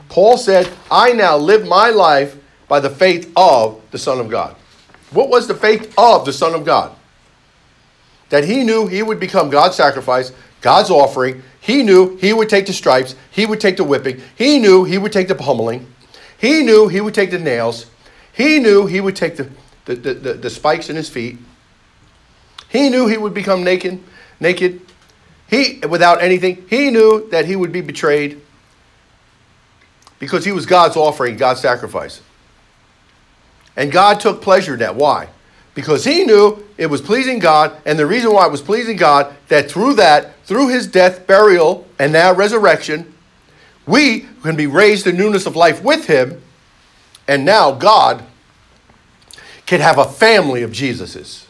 Paul 0.09 0.39
said, 0.39 0.73
I 0.91 1.13
now 1.13 1.37
live 1.37 1.67
my 1.67 1.91
life 1.91 2.37
by 2.69 2.81
the 2.81 2.91
faith 2.91 3.33
of 3.37 3.81
the 3.91 3.99
Son 3.99 4.21
of 4.21 4.29
God. 4.29 4.57
What 5.11 5.29
was 5.29 5.47
the 5.47 5.55
faith 5.55 5.93
of 5.97 6.25
the 6.25 6.33
Son 6.33 6.55
of 6.55 6.65
God? 6.65 6.95
That 8.29 8.45
he 8.45 8.65
knew 8.65 8.87
he 8.87 9.03
would 9.03 9.21
become 9.21 9.51
God's 9.51 9.77
sacrifice, 9.77 10.33
God's 10.61 10.91
offering. 10.91 11.43
He 11.61 11.83
knew 11.83 12.17
he 12.17 12.33
would 12.33 12.49
take 12.49 12.67
the 12.67 12.73
stripes, 12.73 13.15
he 13.31 13.47
would 13.47 13.61
take 13.61 13.77
the 13.77 13.85
whipping, 13.85 14.21
he 14.37 14.59
knew 14.59 14.85
he 14.85 14.99
would 14.99 15.13
take 15.13 15.29
the 15.29 15.35
pummeling, 15.35 15.87
he 16.39 16.63
knew 16.63 16.89
he 16.89 17.01
would 17.01 17.15
take 17.15 17.31
the 17.31 17.39
nails, 17.39 17.87
he 18.33 18.59
knew 18.59 18.87
he 18.87 19.01
would 19.01 19.17
take 19.17 19.37
the, 19.37 19.51
the, 19.85 19.95
the, 19.95 20.15
the, 20.15 20.35
the 20.35 20.51
spikes 20.51 20.91
in 20.91 20.97
his 20.97 21.09
feet. 21.09 21.39
He 22.69 22.89
knew 22.91 23.07
he 23.07 23.17
would 23.17 23.35
become 23.35 23.65
naked, 23.65 24.03
naked. 24.41 24.81
He 25.49 25.81
without 25.89 26.23
anything. 26.23 26.67
He 26.69 26.91
knew 26.91 27.29
that 27.31 27.45
he 27.45 27.57
would 27.57 27.73
be 27.73 27.81
betrayed 27.81 28.41
because 30.19 30.45
he 30.45 30.53
was 30.53 30.67
God's 30.67 30.97
offering, 30.97 31.37
God's 31.37 31.61
sacrifice. 31.61 32.21
And 33.77 33.93
God 33.93 34.21
took 34.21 34.41
pleasure 34.43 34.75
in 34.75 34.81
that. 34.81 34.97
Why? 34.97 35.29
Because 35.75 36.05
he 36.05 36.25
knew 36.25 36.65
it 36.79 36.87
was 36.87 37.03
pleasing 37.03 37.39
God, 37.39 37.77
and 37.85 37.99
the 37.99 38.07
reason 38.07 38.33
why 38.33 38.47
it 38.47 38.51
was 38.51 38.63
pleasing 38.63 38.97
God, 38.97 39.35
that 39.49 39.71
through 39.71 39.95
that, 39.95 40.43
through 40.45 40.69
his 40.69 40.87
death, 40.87 41.27
burial, 41.27 41.87
and 41.99 42.13
now 42.13 42.33
resurrection, 42.33 43.13
we 43.87 44.21
can 44.43 44.57
be 44.57 44.67
raised 44.67 45.05
to 45.05 45.13
newness 45.13 45.45
of 45.45 45.55
life 45.55 45.83
with 45.83 46.07
him, 46.07 46.43
and 47.29 47.45
now 47.45 47.73
God 47.73 48.25
can 49.67 49.81
have 49.81 49.99
a 49.99 50.05
family 50.05 50.63
of 50.63 50.71
Jesuses. 50.71 51.46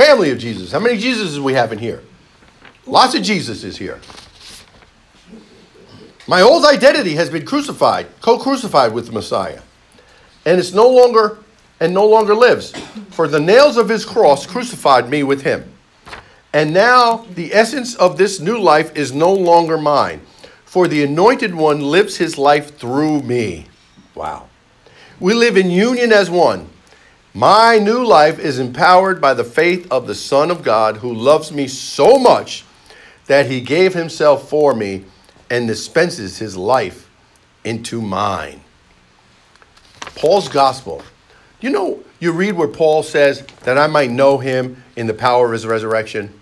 Family 0.00 0.30
of 0.30 0.38
Jesus. 0.38 0.72
How 0.72 0.78
many 0.78 0.98
Jesuses 0.98 1.38
we 1.38 1.52
have 1.52 1.74
in 1.74 1.78
here? 1.78 2.02
Lots 2.86 3.14
of 3.14 3.20
Jesuses 3.20 3.76
here. 3.76 4.00
My 6.26 6.40
old 6.40 6.64
identity 6.64 7.16
has 7.16 7.28
been 7.28 7.44
crucified, 7.44 8.06
co-crucified 8.22 8.94
with 8.94 9.08
the 9.08 9.12
Messiah. 9.12 9.60
And 10.46 10.58
it's 10.58 10.72
no 10.72 10.88
longer 10.88 11.36
and 11.80 11.92
no 11.92 12.06
longer 12.06 12.34
lives. 12.34 12.70
For 13.10 13.28
the 13.28 13.40
nails 13.40 13.76
of 13.76 13.90
his 13.90 14.06
cross 14.06 14.46
crucified 14.46 15.10
me 15.10 15.22
with 15.22 15.42
him. 15.42 15.70
And 16.54 16.72
now 16.72 17.26
the 17.34 17.52
essence 17.52 17.94
of 17.94 18.16
this 18.16 18.40
new 18.40 18.58
life 18.58 18.96
is 18.96 19.12
no 19.12 19.30
longer 19.30 19.76
mine, 19.76 20.22
for 20.64 20.88
the 20.88 21.04
anointed 21.04 21.54
one 21.54 21.82
lives 21.82 22.16
his 22.16 22.38
life 22.38 22.78
through 22.78 23.20
me. 23.20 23.66
Wow. 24.14 24.48
We 25.20 25.34
live 25.34 25.58
in 25.58 25.70
union 25.70 26.10
as 26.10 26.30
one. 26.30 26.70
My 27.32 27.78
new 27.78 28.04
life 28.04 28.38
is 28.38 28.58
empowered 28.58 29.20
by 29.20 29.34
the 29.34 29.44
faith 29.44 29.86
of 29.90 30.06
the 30.06 30.14
Son 30.14 30.50
of 30.50 30.62
God 30.62 30.96
who 30.96 31.14
loves 31.14 31.52
me 31.52 31.68
so 31.68 32.18
much 32.18 32.64
that 33.26 33.46
he 33.46 33.60
gave 33.60 33.94
himself 33.94 34.48
for 34.48 34.74
me 34.74 35.04
and 35.48 35.68
dispenses 35.68 36.38
his 36.38 36.56
life 36.56 37.08
into 37.64 38.00
mine. 38.00 38.60
Paul's 40.16 40.48
gospel. 40.48 41.02
You 41.60 41.70
know, 41.70 42.02
you 42.18 42.32
read 42.32 42.52
where 42.52 42.68
Paul 42.68 43.02
says 43.02 43.46
that 43.62 43.78
I 43.78 43.86
might 43.86 44.10
know 44.10 44.38
him 44.38 44.82
in 44.96 45.06
the 45.06 45.14
power 45.14 45.46
of 45.46 45.52
his 45.52 45.66
resurrection 45.66 46.32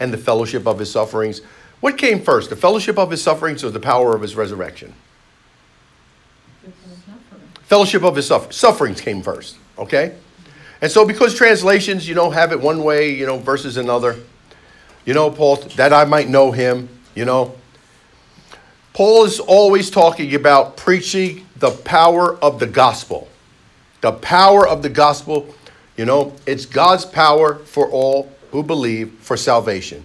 and 0.00 0.12
the 0.12 0.18
fellowship 0.18 0.66
of 0.66 0.78
his 0.78 0.90
sufferings. 0.90 1.40
What 1.80 1.96
came 1.96 2.20
first, 2.20 2.50
the 2.50 2.56
fellowship 2.56 2.98
of 2.98 3.10
his 3.10 3.22
sufferings 3.22 3.62
or 3.62 3.70
the 3.70 3.80
power 3.80 4.14
of 4.14 4.22
his 4.22 4.34
resurrection? 4.34 4.94
Fellowship 7.62 8.02
of 8.02 8.16
his 8.16 8.26
suffer- 8.26 8.52
sufferings 8.52 9.00
came 9.00 9.22
first, 9.22 9.56
okay? 9.78 10.14
And 10.80 10.90
so 10.90 11.04
because 11.04 11.34
translations, 11.34 12.08
you 12.08 12.14
know, 12.14 12.30
have 12.30 12.52
it 12.52 12.60
one 12.60 12.84
way, 12.84 13.14
you 13.14 13.26
know, 13.26 13.38
versus 13.38 13.76
another, 13.76 14.16
you 15.04 15.14
know, 15.14 15.30
Paul, 15.30 15.56
that 15.76 15.92
I 15.92 16.04
might 16.04 16.28
know 16.28 16.52
him, 16.52 16.88
you 17.14 17.24
know, 17.24 17.54
Paul 18.92 19.24
is 19.24 19.38
always 19.40 19.90
talking 19.90 20.34
about 20.34 20.76
preaching 20.76 21.46
the 21.56 21.70
power 21.70 22.36
of 22.36 22.58
the 22.58 22.66
gospel. 22.66 23.28
The 24.00 24.12
power 24.12 24.66
of 24.66 24.82
the 24.82 24.88
gospel, 24.88 25.54
you 25.96 26.04
know, 26.04 26.34
it's 26.46 26.66
God's 26.66 27.04
power 27.04 27.56
for 27.56 27.88
all 27.90 28.32
who 28.50 28.62
believe 28.62 29.12
for 29.20 29.36
salvation. 29.36 30.04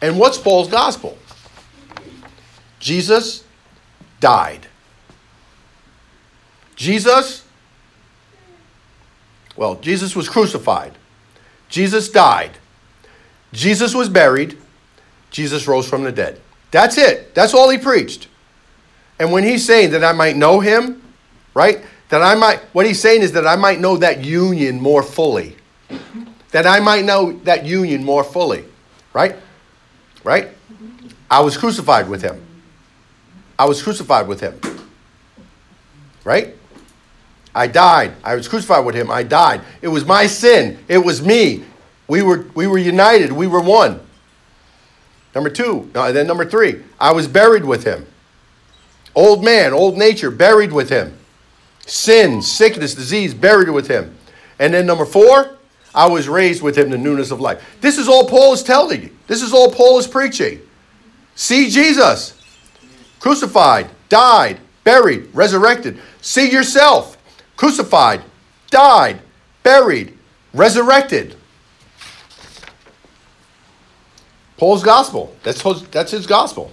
And 0.00 0.18
what's 0.18 0.38
Paul's 0.38 0.68
gospel? 0.68 1.16
Jesus 2.78 3.44
died. 4.20 4.66
Jesus, 6.76 7.43
well, 9.56 9.76
Jesus 9.76 10.16
was 10.16 10.28
crucified. 10.28 10.92
Jesus 11.68 12.08
died. 12.08 12.52
Jesus 13.52 13.94
was 13.94 14.08
buried. 14.08 14.58
Jesus 15.30 15.66
rose 15.66 15.88
from 15.88 16.04
the 16.04 16.12
dead. 16.12 16.40
That's 16.70 16.98
it. 16.98 17.34
That's 17.34 17.54
all 17.54 17.70
he 17.70 17.78
preached. 17.78 18.28
And 19.18 19.32
when 19.32 19.44
he's 19.44 19.64
saying 19.64 19.90
that 19.92 20.04
I 20.04 20.12
might 20.12 20.36
know 20.36 20.60
him, 20.60 21.02
right? 21.54 21.82
That 22.08 22.22
I 22.22 22.34
might, 22.34 22.60
what 22.72 22.86
he's 22.86 23.00
saying 23.00 23.22
is 23.22 23.32
that 23.32 23.46
I 23.46 23.56
might 23.56 23.80
know 23.80 23.96
that 23.96 24.24
union 24.24 24.80
more 24.80 25.02
fully. 25.02 25.56
That 26.50 26.66
I 26.66 26.80
might 26.80 27.04
know 27.04 27.32
that 27.44 27.64
union 27.64 28.04
more 28.04 28.24
fully, 28.24 28.64
right? 29.12 29.36
Right? 30.22 30.48
I 31.30 31.40
was 31.40 31.56
crucified 31.56 32.08
with 32.08 32.22
him. 32.22 32.40
I 33.58 33.66
was 33.66 33.82
crucified 33.82 34.28
with 34.28 34.40
him. 34.40 34.60
Right? 36.24 36.56
I 37.54 37.66
died. 37.66 38.14
I 38.24 38.34
was 38.34 38.48
crucified 38.48 38.84
with 38.84 38.94
him. 38.94 39.10
I 39.10 39.22
died. 39.22 39.60
It 39.80 39.88
was 39.88 40.04
my 40.04 40.26
sin. 40.26 40.78
It 40.88 40.98
was 40.98 41.22
me. 41.22 41.64
We 42.08 42.22
were, 42.22 42.46
we 42.54 42.66
were 42.66 42.78
united. 42.78 43.32
We 43.32 43.46
were 43.46 43.60
one. 43.60 44.00
Number 45.34 45.50
two, 45.50 45.90
no, 45.94 46.12
then 46.12 46.26
number 46.26 46.44
three, 46.44 46.82
I 47.00 47.12
was 47.12 47.26
buried 47.26 47.64
with 47.64 47.84
him. 47.84 48.06
Old 49.14 49.44
man, 49.44 49.72
old 49.72 49.96
nature, 49.96 50.30
buried 50.30 50.72
with 50.72 50.88
him. 50.88 51.16
Sin, 51.86 52.40
sickness, 52.40 52.94
disease, 52.94 53.34
buried 53.34 53.68
with 53.68 53.88
him. 53.88 54.16
And 54.58 54.72
then 54.72 54.86
number 54.86 55.04
four, 55.04 55.56
I 55.94 56.06
was 56.06 56.28
raised 56.28 56.62
with 56.62 56.76
him 56.76 56.90
to 56.90 56.98
newness 56.98 57.30
of 57.30 57.40
life. 57.40 57.78
This 57.80 57.98
is 57.98 58.08
all 58.08 58.28
Paul 58.28 58.52
is 58.52 58.62
telling 58.62 59.02
you. 59.02 59.10
This 59.26 59.42
is 59.42 59.52
all 59.52 59.70
Paul 59.70 59.98
is 59.98 60.06
preaching. 60.06 60.60
See 61.34 61.68
Jesus, 61.68 62.40
crucified, 63.18 63.90
died, 64.08 64.58
buried, 64.84 65.28
resurrected. 65.32 66.00
See 66.20 66.50
yourself 66.50 67.13
crucified, 67.64 68.22
died, 68.68 69.18
buried, 69.62 70.12
resurrected. 70.52 71.34
Paul's 74.58 74.82
gospel. 74.82 75.34
That's, 75.42 75.62
that's 75.88 76.10
his 76.10 76.26
gospel. 76.26 76.70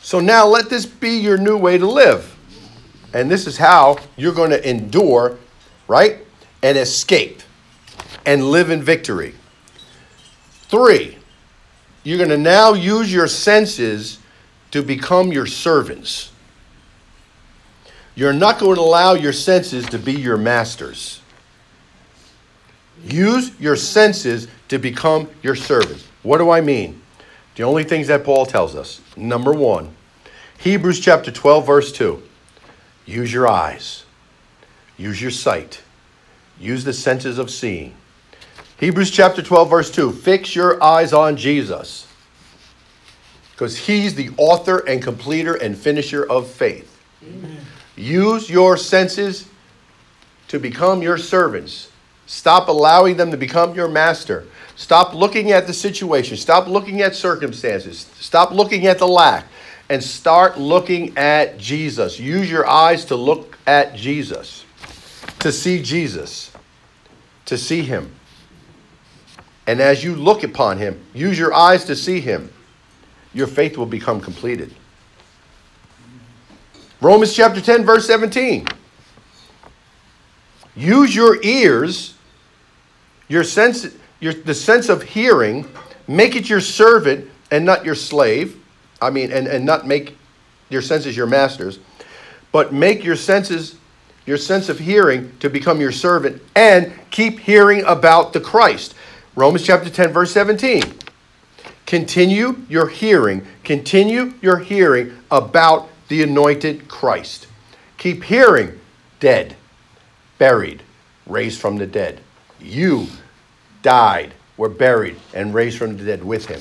So 0.00 0.20
now 0.20 0.46
let 0.46 0.70
this 0.70 0.86
be 0.86 1.18
your 1.18 1.36
new 1.38 1.56
way 1.56 1.76
to 1.76 1.86
live. 1.86 2.36
And 3.12 3.28
this 3.28 3.48
is 3.48 3.56
how 3.56 3.98
you're 4.16 4.32
going 4.32 4.50
to 4.50 4.68
endure, 4.68 5.38
right? 5.88 6.18
And 6.62 6.78
escape 6.78 7.42
and 8.26 8.44
live 8.44 8.70
in 8.70 8.80
victory. 8.80 9.34
Three, 10.68 11.18
you're 12.04 12.18
going 12.18 12.30
to 12.30 12.38
now 12.38 12.74
use 12.74 13.12
your 13.12 13.26
senses 13.26 14.20
to 14.70 14.84
become 14.84 15.32
your 15.32 15.46
servants. 15.46 16.31
You're 18.14 18.32
not 18.32 18.58
going 18.58 18.76
to 18.76 18.82
allow 18.82 19.14
your 19.14 19.32
senses 19.32 19.86
to 19.86 19.98
be 19.98 20.12
your 20.12 20.36
masters. 20.36 21.20
Use 23.04 23.58
your 23.58 23.76
senses 23.76 24.48
to 24.68 24.78
become 24.78 25.28
your 25.42 25.54
servants. 25.56 26.06
What 26.22 26.38
do 26.38 26.50
I 26.50 26.60
mean? 26.60 27.00
The 27.56 27.62
only 27.64 27.84
things 27.84 28.06
that 28.08 28.24
Paul 28.24 28.46
tells 28.46 28.74
us. 28.74 29.00
Number 29.16 29.52
one, 29.52 29.94
Hebrews 30.58 31.00
chapter 31.00 31.30
12, 31.30 31.66
verse 31.66 31.92
2. 31.92 32.22
Use 33.04 33.32
your 33.32 33.48
eyes, 33.48 34.04
use 34.96 35.20
your 35.20 35.32
sight, 35.32 35.82
use 36.60 36.84
the 36.84 36.92
senses 36.92 37.38
of 37.38 37.50
seeing. 37.50 37.94
Hebrews 38.78 39.10
chapter 39.10 39.42
12, 39.42 39.70
verse 39.70 39.90
2. 39.90 40.12
Fix 40.12 40.54
your 40.54 40.82
eyes 40.82 41.12
on 41.12 41.36
Jesus 41.36 42.06
because 43.52 43.76
he's 43.76 44.14
the 44.14 44.30
author 44.36 44.78
and 44.88 45.02
completer 45.02 45.54
and 45.54 45.76
finisher 45.76 46.24
of 46.24 46.48
faith. 46.48 47.00
Amen. 47.22 47.58
Use 47.96 48.48
your 48.48 48.76
senses 48.76 49.48
to 50.48 50.58
become 50.58 51.02
your 51.02 51.18
servants. 51.18 51.90
Stop 52.26 52.68
allowing 52.68 53.16
them 53.16 53.30
to 53.30 53.36
become 53.36 53.74
your 53.74 53.88
master. 53.88 54.46
Stop 54.76 55.14
looking 55.14 55.52
at 55.52 55.66
the 55.66 55.72
situation. 55.72 56.36
Stop 56.36 56.66
looking 56.66 57.02
at 57.02 57.14
circumstances. 57.14 58.10
Stop 58.14 58.52
looking 58.52 58.86
at 58.86 58.98
the 58.98 59.06
lack 59.06 59.46
and 59.90 60.02
start 60.02 60.58
looking 60.58 61.16
at 61.18 61.58
Jesus. 61.58 62.18
Use 62.18 62.50
your 62.50 62.66
eyes 62.66 63.04
to 63.06 63.16
look 63.16 63.58
at 63.66 63.94
Jesus, 63.94 64.64
to 65.40 65.52
see 65.52 65.82
Jesus, 65.82 66.50
to 67.44 67.58
see 67.58 67.82
Him. 67.82 68.10
And 69.66 69.80
as 69.80 70.02
you 70.02 70.16
look 70.16 70.42
upon 70.42 70.78
Him, 70.78 71.00
use 71.12 71.38
your 71.38 71.52
eyes 71.52 71.84
to 71.84 71.94
see 71.94 72.20
Him 72.20 72.50
your 73.34 73.46
faith 73.46 73.76
will 73.76 73.86
become 73.86 74.20
completed. 74.20 74.74
Romans 77.02 77.34
chapter 77.34 77.60
10, 77.60 77.84
verse 77.84 78.06
17. 78.06 78.64
Use 80.76 81.12
your 81.12 81.42
ears, 81.42 82.14
your 83.26 83.42
sense, 83.42 83.88
your, 84.20 84.32
the 84.32 84.54
sense 84.54 84.88
of 84.88 85.02
hearing, 85.02 85.66
make 86.06 86.36
it 86.36 86.48
your 86.48 86.60
servant 86.60 87.28
and 87.50 87.64
not 87.64 87.84
your 87.84 87.96
slave. 87.96 88.56
I 89.00 89.10
mean, 89.10 89.32
and, 89.32 89.48
and 89.48 89.66
not 89.66 89.84
make 89.84 90.16
your 90.70 90.80
senses 90.80 91.16
your 91.16 91.26
masters, 91.26 91.80
but 92.52 92.72
make 92.72 93.02
your 93.02 93.16
senses, 93.16 93.74
your 94.24 94.36
sense 94.36 94.68
of 94.68 94.78
hearing 94.78 95.36
to 95.40 95.50
become 95.50 95.80
your 95.80 95.90
servant 95.90 96.40
and 96.54 96.92
keep 97.10 97.40
hearing 97.40 97.82
about 97.84 98.32
the 98.32 98.40
Christ. 98.40 98.94
Romans 99.34 99.66
chapter 99.66 99.90
10, 99.90 100.12
verse 100.12 100.30
17. 100.30 100.82
Continue 101.84 102.62
your 102.68 102.86
hearing, 102.86 103.44
continue 103.64 104.34
your 104.40 104.58
hearing 104.58 105.18
about 105.32 105.88
the 106.12 106.22
anointed 106.22 106.88
Christ. 106.88 107.46
Keep 107.96 108.24
hearing, 108.24 108.78
dead, 109.18 109.56
buried, 110.36 110.82
raised 111.26 111.58
from 111.58 111.78
the 111.78 111.86
dead. 111.86 112.20
You 112.60 113.06
died, 113.80 114.34
were 114.58 114.68
buried, 114.68 115.16
and 115.32 115.54
raised 115.54 115.78
from 115.78 115.96
the 115.96 116.04
dead 116.04 116.22
with 116.22 116.44
him. 116.44 116.60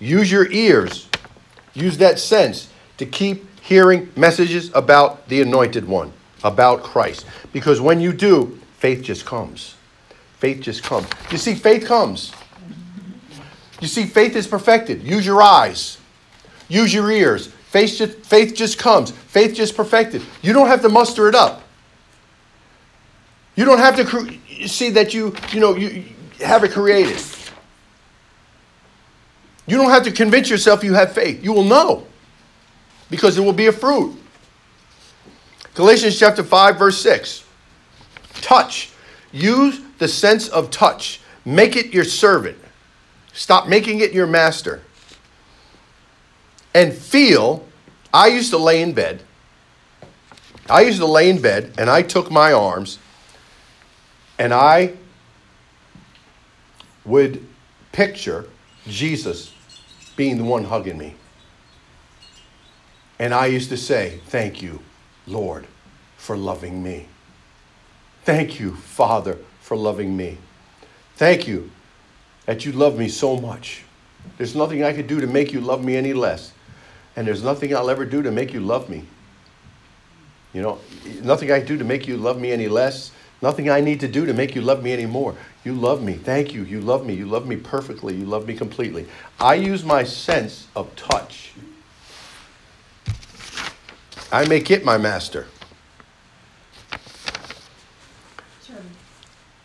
Use 0.00 0.32
your 0.32 0.50
ears, 0.50 1.08
use 1.72 1.98
that 1.98 2.18
sense 2.18 2.68
to 2.96 3.06
keep 3.06 3.46
hearing 3.60 4.10
messages 4.16 4.72
about 4.74 5.28
the 5.28 5.40
anointed 5.40 5.86
one, 5.86 6.12
about 6.42 6.82
Christ. 6.82 7.26
Because 7.52 7.80
when 7.80 8.00
you 8.00 8.12
do, 8.12 8.58
faith 8.78 9.04
just 9.04 9.24
comes. 9.24 9.76
Faith 10.38 10.62
just 10.62 10.82
comes. 10.82 11.06
You 11.30 11.38
see, 11.38 11.54
faith 11.54 11.86
comes. 11.86 12.32
You 13.80 13.86
see, 13.86 14.04
faith 14.06 14.34
is 14.34 14.48
perfected. 14.48 15.04
Use 15.04 15.24
your 15.24 15.42
eyes, 15.42 15.98
use 16.68 16.92
your 16.92 17.08
ears. 17.12 17.52
Faith 17.68 17.96
just, 17.98 18.18
faith 18.20 18.54
just 18.54 18.78
comes. 18.78 19.10
Faith 19.10 19.54
just 19.54 19.76
perfected. 19.76 20.22
You 20.40 20.54
don't 20.54 20.68
have 20.68 20.80
to 20.82 20.88
muster 20.88 21.28
it 21.28 21.34
up. 21.34 21.62
You 23.56 23.66
don't 23.66 23.78
have 23.78 23.96
to 23.96 24.68
see 24.68 24.90
that 24.90 25.12
you, 25.12 25.34
you 25.50 25.60
know, 25.60 25.76
you 25.76 26.04
have 26.40 26.64
it 26.64 26.70
created. 26.72 27.22
You 29.66 29.76
don't 29.76 29.90
have 29.90 30.04
to 30.04 30.12
convince 30.12 30.48
yourself 30.48 30.82
you 30.82 30.94
have 30.94 31.12
faith. 31.12 31.44
You 31.44 31.52
will 31.52 31.64
know 31.64 32.06
because 33.10 33.36
it 33.36 33.42
will 33.42 33.52
be 33.52 33.66
a 33.66 33.72
fruit. 33.72 34.16
Galatians 35.74 36.18
chapter 36.18 36.42
5, 36.42 36.78
verse 36.78 36.98
6. 37.02 37.44
Touch. 38.40 38.92
Use 39.30 39.80
the 39.98 40.08
sense 40.08 40.48
of 40.48 40.70
touch. 40.70 41.20
Make 41.44 41.76
it 41.76 41.92
your 41.92 42.04
servant. 42.04 42.56
Stop 43.34 43.68
making 43.68 44.00
it 44.00 44.12
your 44.12 44.26
master. 44.26 44.80
And 46.74 46.92
feel, 46.92 47.66
I 48.12 48.28
used 48.28 48.50
to 48.50 48.58
lay 48.58 48.82
in 48.82 48.92
bed. 48.92 49.22
I 50.70 50.82
used 50.82 50.98
to 50.98 51.06
lay 51.06 51.30
in 51.30 51.40
bed 51.40 51.74
and 51.78 51.88
I 51.88 52.02
took 52.02 52.30
my 52.30 52.52
arms 52.52 52.98
and 54.38 54.52
I 54.52 54.94
would 57.04 57.44
picture 57.92 58.46
Jesus 58.86 59.52
being 60.16 60.36
the 60.36 60.44
one 60.44 60.64
hugging 60.64 60.98
me. 60.98 61.14
And 63.18 63.34
I 63.34 63.46
used 63.46 63.70
to 63.70 63.76
say, 63.76 64.20
Thank 64.26 64.62
you, 64.62 64.80
Lord, 65.26 65.66
for 66.16 66.36
loving 66.36 66.82
me. 66.82 67.06
Thank 68.24 68.60
you, 68.60 68.76
Father, 68.76 69.38
for 69.60 69.76
loving 69.76 70.16
me. 70.16 70.36
Thank 71.16 71.48
you 71.48 71.70
that 72.46 72.64
you 72.64 72.72
love 72.72 72.98
me 72.98 73.08
so 73.08 73.36
much. 73.36 73.84
There's 74.36 74.54
nothing 74.54 74.84
I 74.84 74.92
could 74.92 75.06
do 75.06 75.20
to 75.20 75.26
make 75.26 75.52
you 75.52 75.60
love 75.60 75.82
me 75.82 75.96
any 75.96 76.12
less. 76.12 76.52
And 77.18 77.26
there's 77.26 77.42
nothing 77.42 77.74
I'll 77.74 77.90
ever 77.90 78.04
do 78.04 78.22
to 78.22 78.30
make 78.30 78.54
you 78.54 78.60
love 78.60 78.88
me. 78.88 79.02
You 80.54 80.62
know, 80.62 80.78
nothing 81.20 81.50
I 81.50 81.58
do 81.58 81.76
to 81.76 81.82
make 81.82 82.06
you 82.06 82.16
love 82.16 82.40
me 82.40 82.52
any 82.52 82.68
less. 82.68 83.10
Nothing 83.42 83.68
I 83.68 83.80
need 83.80 83.98
to 84.00 84.08
do 84.08 84.24
to 84.24 84.32
make 84.32 84.54
you 84.54 84.60
love 84.60 84.84
me 84.84 84.92
any 84.92 85.04
more. 85.04 85.34
You 85.64 85.74
love 85.74 86.00
me. 86.00 86.12
Thank 86.12 86.54
you. 86.54 86.62
You 86.62 86.80
love 86.80 87.04
me. 87.04 87.14
You 87.14 87.26
love 87.26 87.44
me 87.44 87.56
perfectly. 87.56 88.14
You 88.14 88.24
love 88.24 88.46
me 88.46 88.54
completely. 88.54 89.08
I 89.40 89.54
use 89.54 89.82
my 89.82 90.04
sense 90.04 90.68
of 90.76 90.94
touch. 90.94 91.54
I 94.30 94.46
make 94.46 94.70
it 94.70 94.84
my 94.84 94.96
master. 94.96 95.48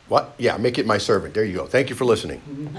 What? 0.08 0.34
Yeah, 0.40 0.58
make 0.58 0.80
it 0.80 0.88
my 0.88 0.98
servant. 0.98 1.36
There 1.36 1.46
you 1.46 1.58
go. 1.58 1.68
Thank 1.68 1.92
you 1.92 1.96
for 1.96 2.06
listening. 2.06 2.42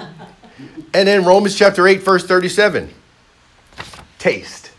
and 0.93 1.07
then 1.07 1.25
Romans 1.25 1.55
chapter 1.55 1.87
8, 1.87 2.03
verse 2.03 2.27
37. 2.27 2.93
Taste. 4.25 4.71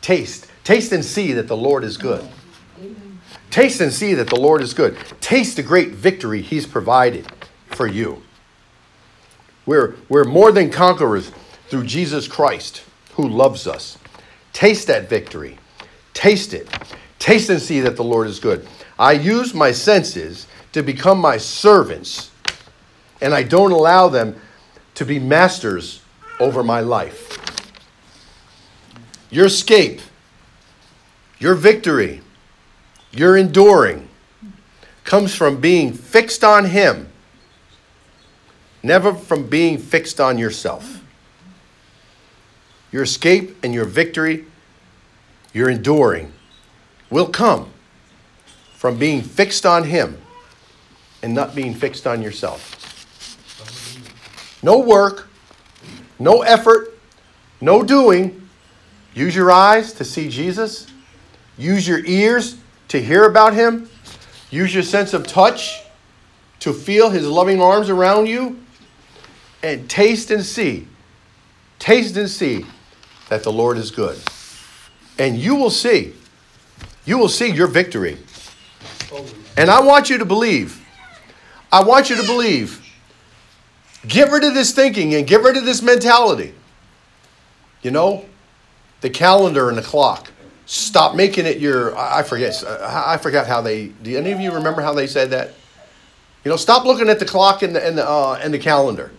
Taste. 0.00 0.48
Taste 0.64 0.90
and 0.90 1.04
see 1.04 1.32
that 1.34 1.46
the 1.46 1.56
Lord 1.56 1.84
is 1.84 1.96
good. 1.96 2.28
Taste 3.52 3.80
and 3.80 3.92
see 3.92 4.14
that 4.14 4.26
the 4.26 4.40
Lord 4.40 4.62
is 4.62 4.74
good. 4.74 4.96
Taste 5.20 5.54
the 5.54 5.62
great 5.62 5.90
victory 5.90 6.42
he's 6.42 6.66
provided 6.66 7.30
for 7.66 7.86
you. 7.86 8.20
We're, 9.64 9.94
we're 10.08 10.24
more 10.24 10.50
than 10.50 10.70
conquerors 10.70 11.30
through 11.68 11.84
Jesus 11.84 12.26
Christ 12.26 12.82
who 13.12 13.28
loves 13.28 13.68
us. 13.68 13.96
Taste 14.52 14.88
that 14.88 15.08
victory. 15.08 15.56
Taste 16.12 16.52
it. 16.52 16.68
Taste 17.20 17.48
and 17.48 17.62
see 17.62 17.78
that 17.78 17.94
the 17.94 18.02
Lord 18.02 18.26
is 18.26 18.40
good. 18.40 18.66
I 18.98 19.12
use 19.12 19.54
my 19.54 19.70
senses 19.70 20.48
to 20.72 20.82
become 20.82 21.20
my 21.20 21.36
servants, 21.36 22.32
and 23.20 23.34
I 23.34 23.44
don't 23.44 23.70
allow 23.70 24.08
them 24.08 24.34
to 24.96 25.04
be 25.04 25.20
masters 25.20 26.02
over 26.40 26.64
my 26.64 26.80
life. 26.80 27.51
Your 29.32 29.46
escape, 29.46 30.02
your 31.38 31.54
victory, 31.54 32.20
your 33.12 33.34
enduring 33.34 34.10
comes 35.04 35.34
from 35.34 35.58
being 35.58 35.94
fixed 35.94 36.44
on 36.44 36.66
Him, 36.66 37.08
never 38.82 39.14
from 39.14 39.48
being 39.48 39.78
fixed 39.78 40.20
on 40.20 40.36
yourself. 40.36 41.02
Your 42.92 43.04
escape 43.04 43.56
and 43.64 43.72
your 43.72 43.86
victory, 43.86 44.44
your 45.54 45.70
enduring, 45.70 46.30
will 47.08 47.28
come 47.28 47.70
from 48.76 48.98
being 48.98 49.22
fixed 49.22 49.64
on 49.64 49.84
Him 49.84 50.18
and 51.22 51.32
not 51.32 51.54
being 51.54 51.72
fixed 51.72 52.06
on 52.06 52.20
yourself. 52.20 52.78
No 54.62 54.78
work, 54.78 55.30
no 56.18 56.42
effort, 56.42 56.98
no 57.62 57.82
doing, 57.82 58.41
Use 59.14 59.34
your 59.34 59.50
eyes 59.50 59.92
to 59.94 60.04
see 60.04 60.28
Jesus. 60.28 60.86
Use 61.58 61.86
your 61.86 62.04
ears 62.04 62.56
to 62.88 63.00
hear 63.00 63.24
about 63.24 63.54
him. 63.54 63.88
Use 64.50 64.74
your 64.74 64.82
sense 64.82 65.12
of 65.14 65.26
touch 65.26 65.82
to 66.60 66.72
feel 66.72 67.10
his 67.10 67.26
loving 67.26 67.60
arms 67.60 67.88
around 67.90 68.26
you. 68.26 68.58
And 69.62 69.88
taste 69.88 70.30
and 70.30 70.44
see. 70.44 70.88
Taste 71.78 72.16
and 72.16 72.28
see 72.28 72.64
that 73.28 73.42
the 73.42 73.52
Lord 73.52 73.78
is 73.78 73.90
good. 73.90 74.18
And 75.18 75.38
you 75.38 75.54
will 75.54 75.70
see. 75.70 76.14
You 77.04 77.18
will 77.18 77.28
see 77.28 77.50
your 77.50 77.66
victory. 77.66 78.18
And 79.56 79.70
I 79.70 79.80
want 79.80 80.08
you 80.08 80.18
to 80.18 80.24
believe. 80.24 80.80
I 81.70 81.82
want 81.82 82.10
you 82.10 82.16
to 82.16 82.26
believe. 82.26 82.80
Get 84.06 84.30
rid 84.30 84.44
of 84.44 84.54
this 84.54 84.72
thinking 84.72 85.14
and 85.14 85.26
get 85.26 85.42
rid 85.42 85.56
of 85.56 85.64
this 85.64 85.82
mentality. 85.82 86.54
You 87.82 87.90
know, 87.90 88.24
the 89.02 89.10
calendar 89.10 89.68
and 89.68 89.76
the 89.76 89.82
clock. 89.82 90.32
Stop 90.64 91.14
making 91.14 91.44
it 91.44 91.58
your. 91.58 91.96
I 91.98 92.22
forget. 92.22 92.64
I 92.66 93.18
forgot 93.18 93.46
how 93.46 93.60
they. 93.60 93.88
Do 93.88 94.16
any 94.16 94.32
of 94.32 94.40
you 94.40 94.52
remember 94.52 94.80
how 94.80 94.94
they 94.94 95.06
said 95.06 95.30
that? 95.30 95.50
You 96.44 96.50
know, 96.50 96.56
stop 96.56 96.86
looking 96.86 97.10
at 97.10 97.18
the 97.18 97.26
clock 97.26 97.62
and 97.62 97.76
the 97.76 97.86
and 97.86 97.98
the 97.98 98.08
uh, 98.08 98.40
and 98.42 98.54
the 98.54 98.58
calendar. 98.58 99.12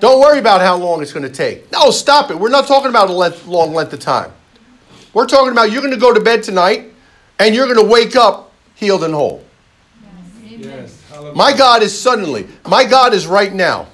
Don't 0.00 0.20
worry 0.20 0.38
about 0.38 0.60
how 0.60 0.76
long 0.76 1.00
it's 1.00 1.12
going 1.12 1.22
to 1.22 1.32
take. 1.32 1.70
No, 1.72 1.90
stop 1.90 2.30
it. 2.30 2.38
We're 2.38 2.50
not 2.50 2.66
talking 2.66 2.90
about 2.90 3.08
a 3.08 3.12
length, 3.12 3.46
long 3.46 3.72
length 3.72 3.92
of 3.92 4.00
time. 4.00 4.32
We're 5.14 5.26
talking 5.26 5.52
about 5.52 5.70
you're 5.72 5.80
going 5.80 5.94
to 5.94 6.00
go 6.00 6.12
to 6.12 6.20
bed 6.20 6.42
tonight 6.42 6.92
and 7.38 7.54
you're 7.54 7.64
going 7.64 7.78
to 7.78 7.90
wake 7.90 8.14
up 8.16 8.52
healed 8.74 9.04
and 9.04 9.14
whole. 9.14 9.42
Yes. 10.44 11.02
My 11.34 11.56
God 11.56 11.82
is 11.82 11.98
suddenly. 11.98 12.46
My 12.68 12.84
God 12.84 13.14
is 13.14 13.26
right 13.26 13.52
now. 13.52 13.86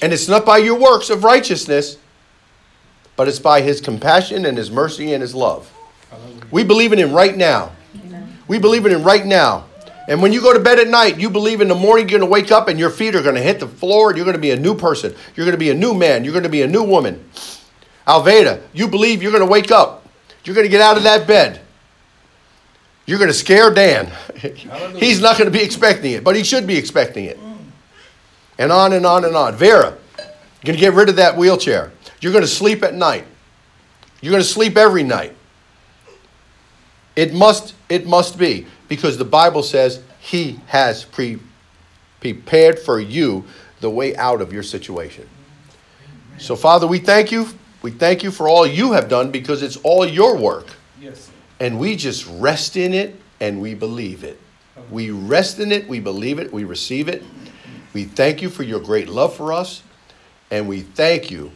And 0.00 0.12
it's 0.12 0.28
not 0.28 0.46
by 0.46 0.58
your 0.58 0.78
works 0.78 1.10
of 1.10 1.24
righteousness, 1.24 1.98
but 3.16 3.28
it's 3.28 3.38
by 3.38 3.60
his 3.60 3.80
compassion 3.80 4.46
and 4.46 4.56
his 4.58 4.70
mercy 4.70 5.12
and 5.12 5.22
his 5.22 5.34
love. 5.34 5.70
We 6.50 6.64
believe 6.64 6.92
in 6.92 6.98
him 6.98 7.12
right 7.12 7.36
now. 7.36 7.72
We 8.46 8.58
believe 8.58 8.84
in 8.86 8.92
him 8.92 9.02
right 9.02 9.24
now. 9.24 9.64
And 10.06 10.20
when 10.20 10.32
you 10.32 10.42
go 10.42 10.52
to 10.52 10.60
bed 10.60 10.78
at 10.78 10.88
night, 10.88 11.18
you 11.18 11.30
believe 11.30 11.60
in 11.60 11.68
the 11.68 11.74
morning 11.74 12.08
you're 12.08 12.18
going 12.18 12.28
to 12.28 12.32
wake 12.32 12.52
up 12.52 12.68
and 12.68 12.78
your 12.78 12.90
feet 12.90 13.14
are 13.14 13.22
going 13.22 13.36
to 13.36 13.40
hit 13.40 13.58
the 13.58 13.66
floor 13.66 14.10
and 14.10 14.16
you're 14.16 14.26
going 14.26 14.36
to 14.36 14.40
be 14.40 14.50
a 14.50 14.56
new 14.56 14.76
person. 14.76 15.14
You're 15.34 15.46
going 15.46 15.54
to 15.54 15.58
be 15.58 15.70
a 15.70 15.74
new 15.74 15.94
man. 15.94 16.24
You're 16.24 16.32
going 16.32 16.42
to 16.42 16.50
be 16.50 16.62
a 16.62 16.66
new 16.66 16.82
woman. 16.82 17.24
Alveda, 18.06 18.62
you 18.74 18.86
believe 18.86 19.22
you're 19.22 19.32
going 19.32 19.44
to 19.44 19.50
wake 19.50 19.70
up. 19.70 20.06
You're 20.44 20.54
going 20.54 20.66
to 20.66 20.70
get 20.70 20.82
out 20.82 20.98
of 20.98 21.04
that 21.04 21.26
bed. 21.26 21.62
You're 23.06 23.18
going 23.18 23.30
to 23.30 23.34
scare 23.34 23.72
Dan. 23.72 24.12
He's 24.96 25.20
not 25.20 25.38
going 25.38 25.50
to 25.50 25.58
be 25.58 25.64
expecting 25.64 26.12
it, 26.12 26.24
but 26.24 26.36
he 26.36 26.44
should 26.44 26.66
be 26.66 26.76
expecting 26.76 27.24
it. 27.24 27.38
And 28.58 28.70
on 28.70 28.92
and 28.92 29.04
on 29.04 29.24
and 29.24 29.34
on. 29.34 29.56
Vera, 29.56 29.96
you're 30.18 30.26
going 30.64 30.76
to 30.76 30.80
get 30.80 30.94
rid 30.94 31.08
of 31.08 31.16
that 31.16 31.36
wheelchair. 31.36 31.92
You're 32.24 32.32
going 32.32 32.40
to 32.40 32.48
sleep 32.48 32.82
at 32.82 32.94
night. 32.94 33.26
You're 34.22 34.30
going 34.30 34.42
to 34.42 34.48
sleep 34.48 34.78
every 34.78 35.02
night. 35.02 35.36
It 37.16 37.34
must, 37.34 37.74
it 37.90 38.06
must 38.06 38.38
be 38.38 38.66
because 38.88 39.18
the 39.18 39.26
Bible 39.26 39.62
says 39.62 40.00
He 40.20 40.58
has 40.68 41.04
pre- 41.04 41.38
prepared 42.20 42.78
for 42.78 42.98
you 42.98 43.44
the 43.80 43.90
way 43.90 44.16
out 44.16 44.40
of 44.40 44.54
your 44.54 44.62
situation. 44.62 45.28
So, 46.38 46.56
Father, 46.56 46.86
we 46.86 46.98
thank 46.98 47.30
you. 47.30 47.46
We 47.82 47.90
thank 47.90 48.22
you 48.22 48.30
for 48.30 48.48
all 48.48 48.66
you 48.66 48.92
have 48.92 49.10
done 49.10 49.30
because 49.30 49.62
it's 49.62 49.76
all 49.82 50.06
your 50.06 50.34
work. 50.34 50.68
Yes. 50.98 51.30
And 51.60 51.78
we 51.78 51.94
just 51.94 52.26
rest 52.40 52.78
in 52.78 52.94
it 52.94 53.20
and 53.40 53.60
we 53.60 53.74
believe 53.74 54.24
it. 54.24 54.40
We 54.90 55.10
rest 55.10 55.60
in 55.60 55.72
it, 55.72 55.86
we 55.86 56.00
believe 56.00 56.38
it, 56.38 56.50
we 56.50 56.64
receive 56.64 57.08
it. 57.08 57.22
We 57.92 58.04
thank 58.04 58.40
you 58.40 58.48
for 58.48 58.62
your 58.62 58.80
great 58.80 59.10
love 59.10 59.36
for 59.36 59.52
us. 59.52 59.82
And 60.50 60.66
we 60.66 60.80
thank 60.80 61.30
you 61.30 61.52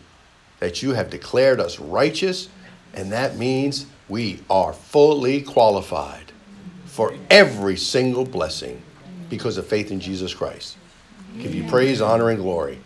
that 0.61 0.83
you 0.83 0.93
have 0.93 1.11
declared 1.11 1.61
us 1.61 1.79
righteous. 1.79 2.49
And 2.95 3.13
that 3.13 3.37
means 3.37 3.87
we 4.09 4.43
are 4.49 4.73
fully 4.73 5.43
qualified 5.43 6.33
for 6.87 7.15
every 7.31 7.77
single 7.77 8.25
blessing 8.25 8.83
because 9.31 9.59
of 9.59 9.67
faith 9.67 9.91
in 9.91 10.01
Jesus 10.01 10.35
Christ. 10.35 10.77
Give 11.39 11.55
you 11.55 11.65
praise, 11.65 12.01
honor, 12.01 12.31
and 12.31 12.39
glory. 12.39 12.81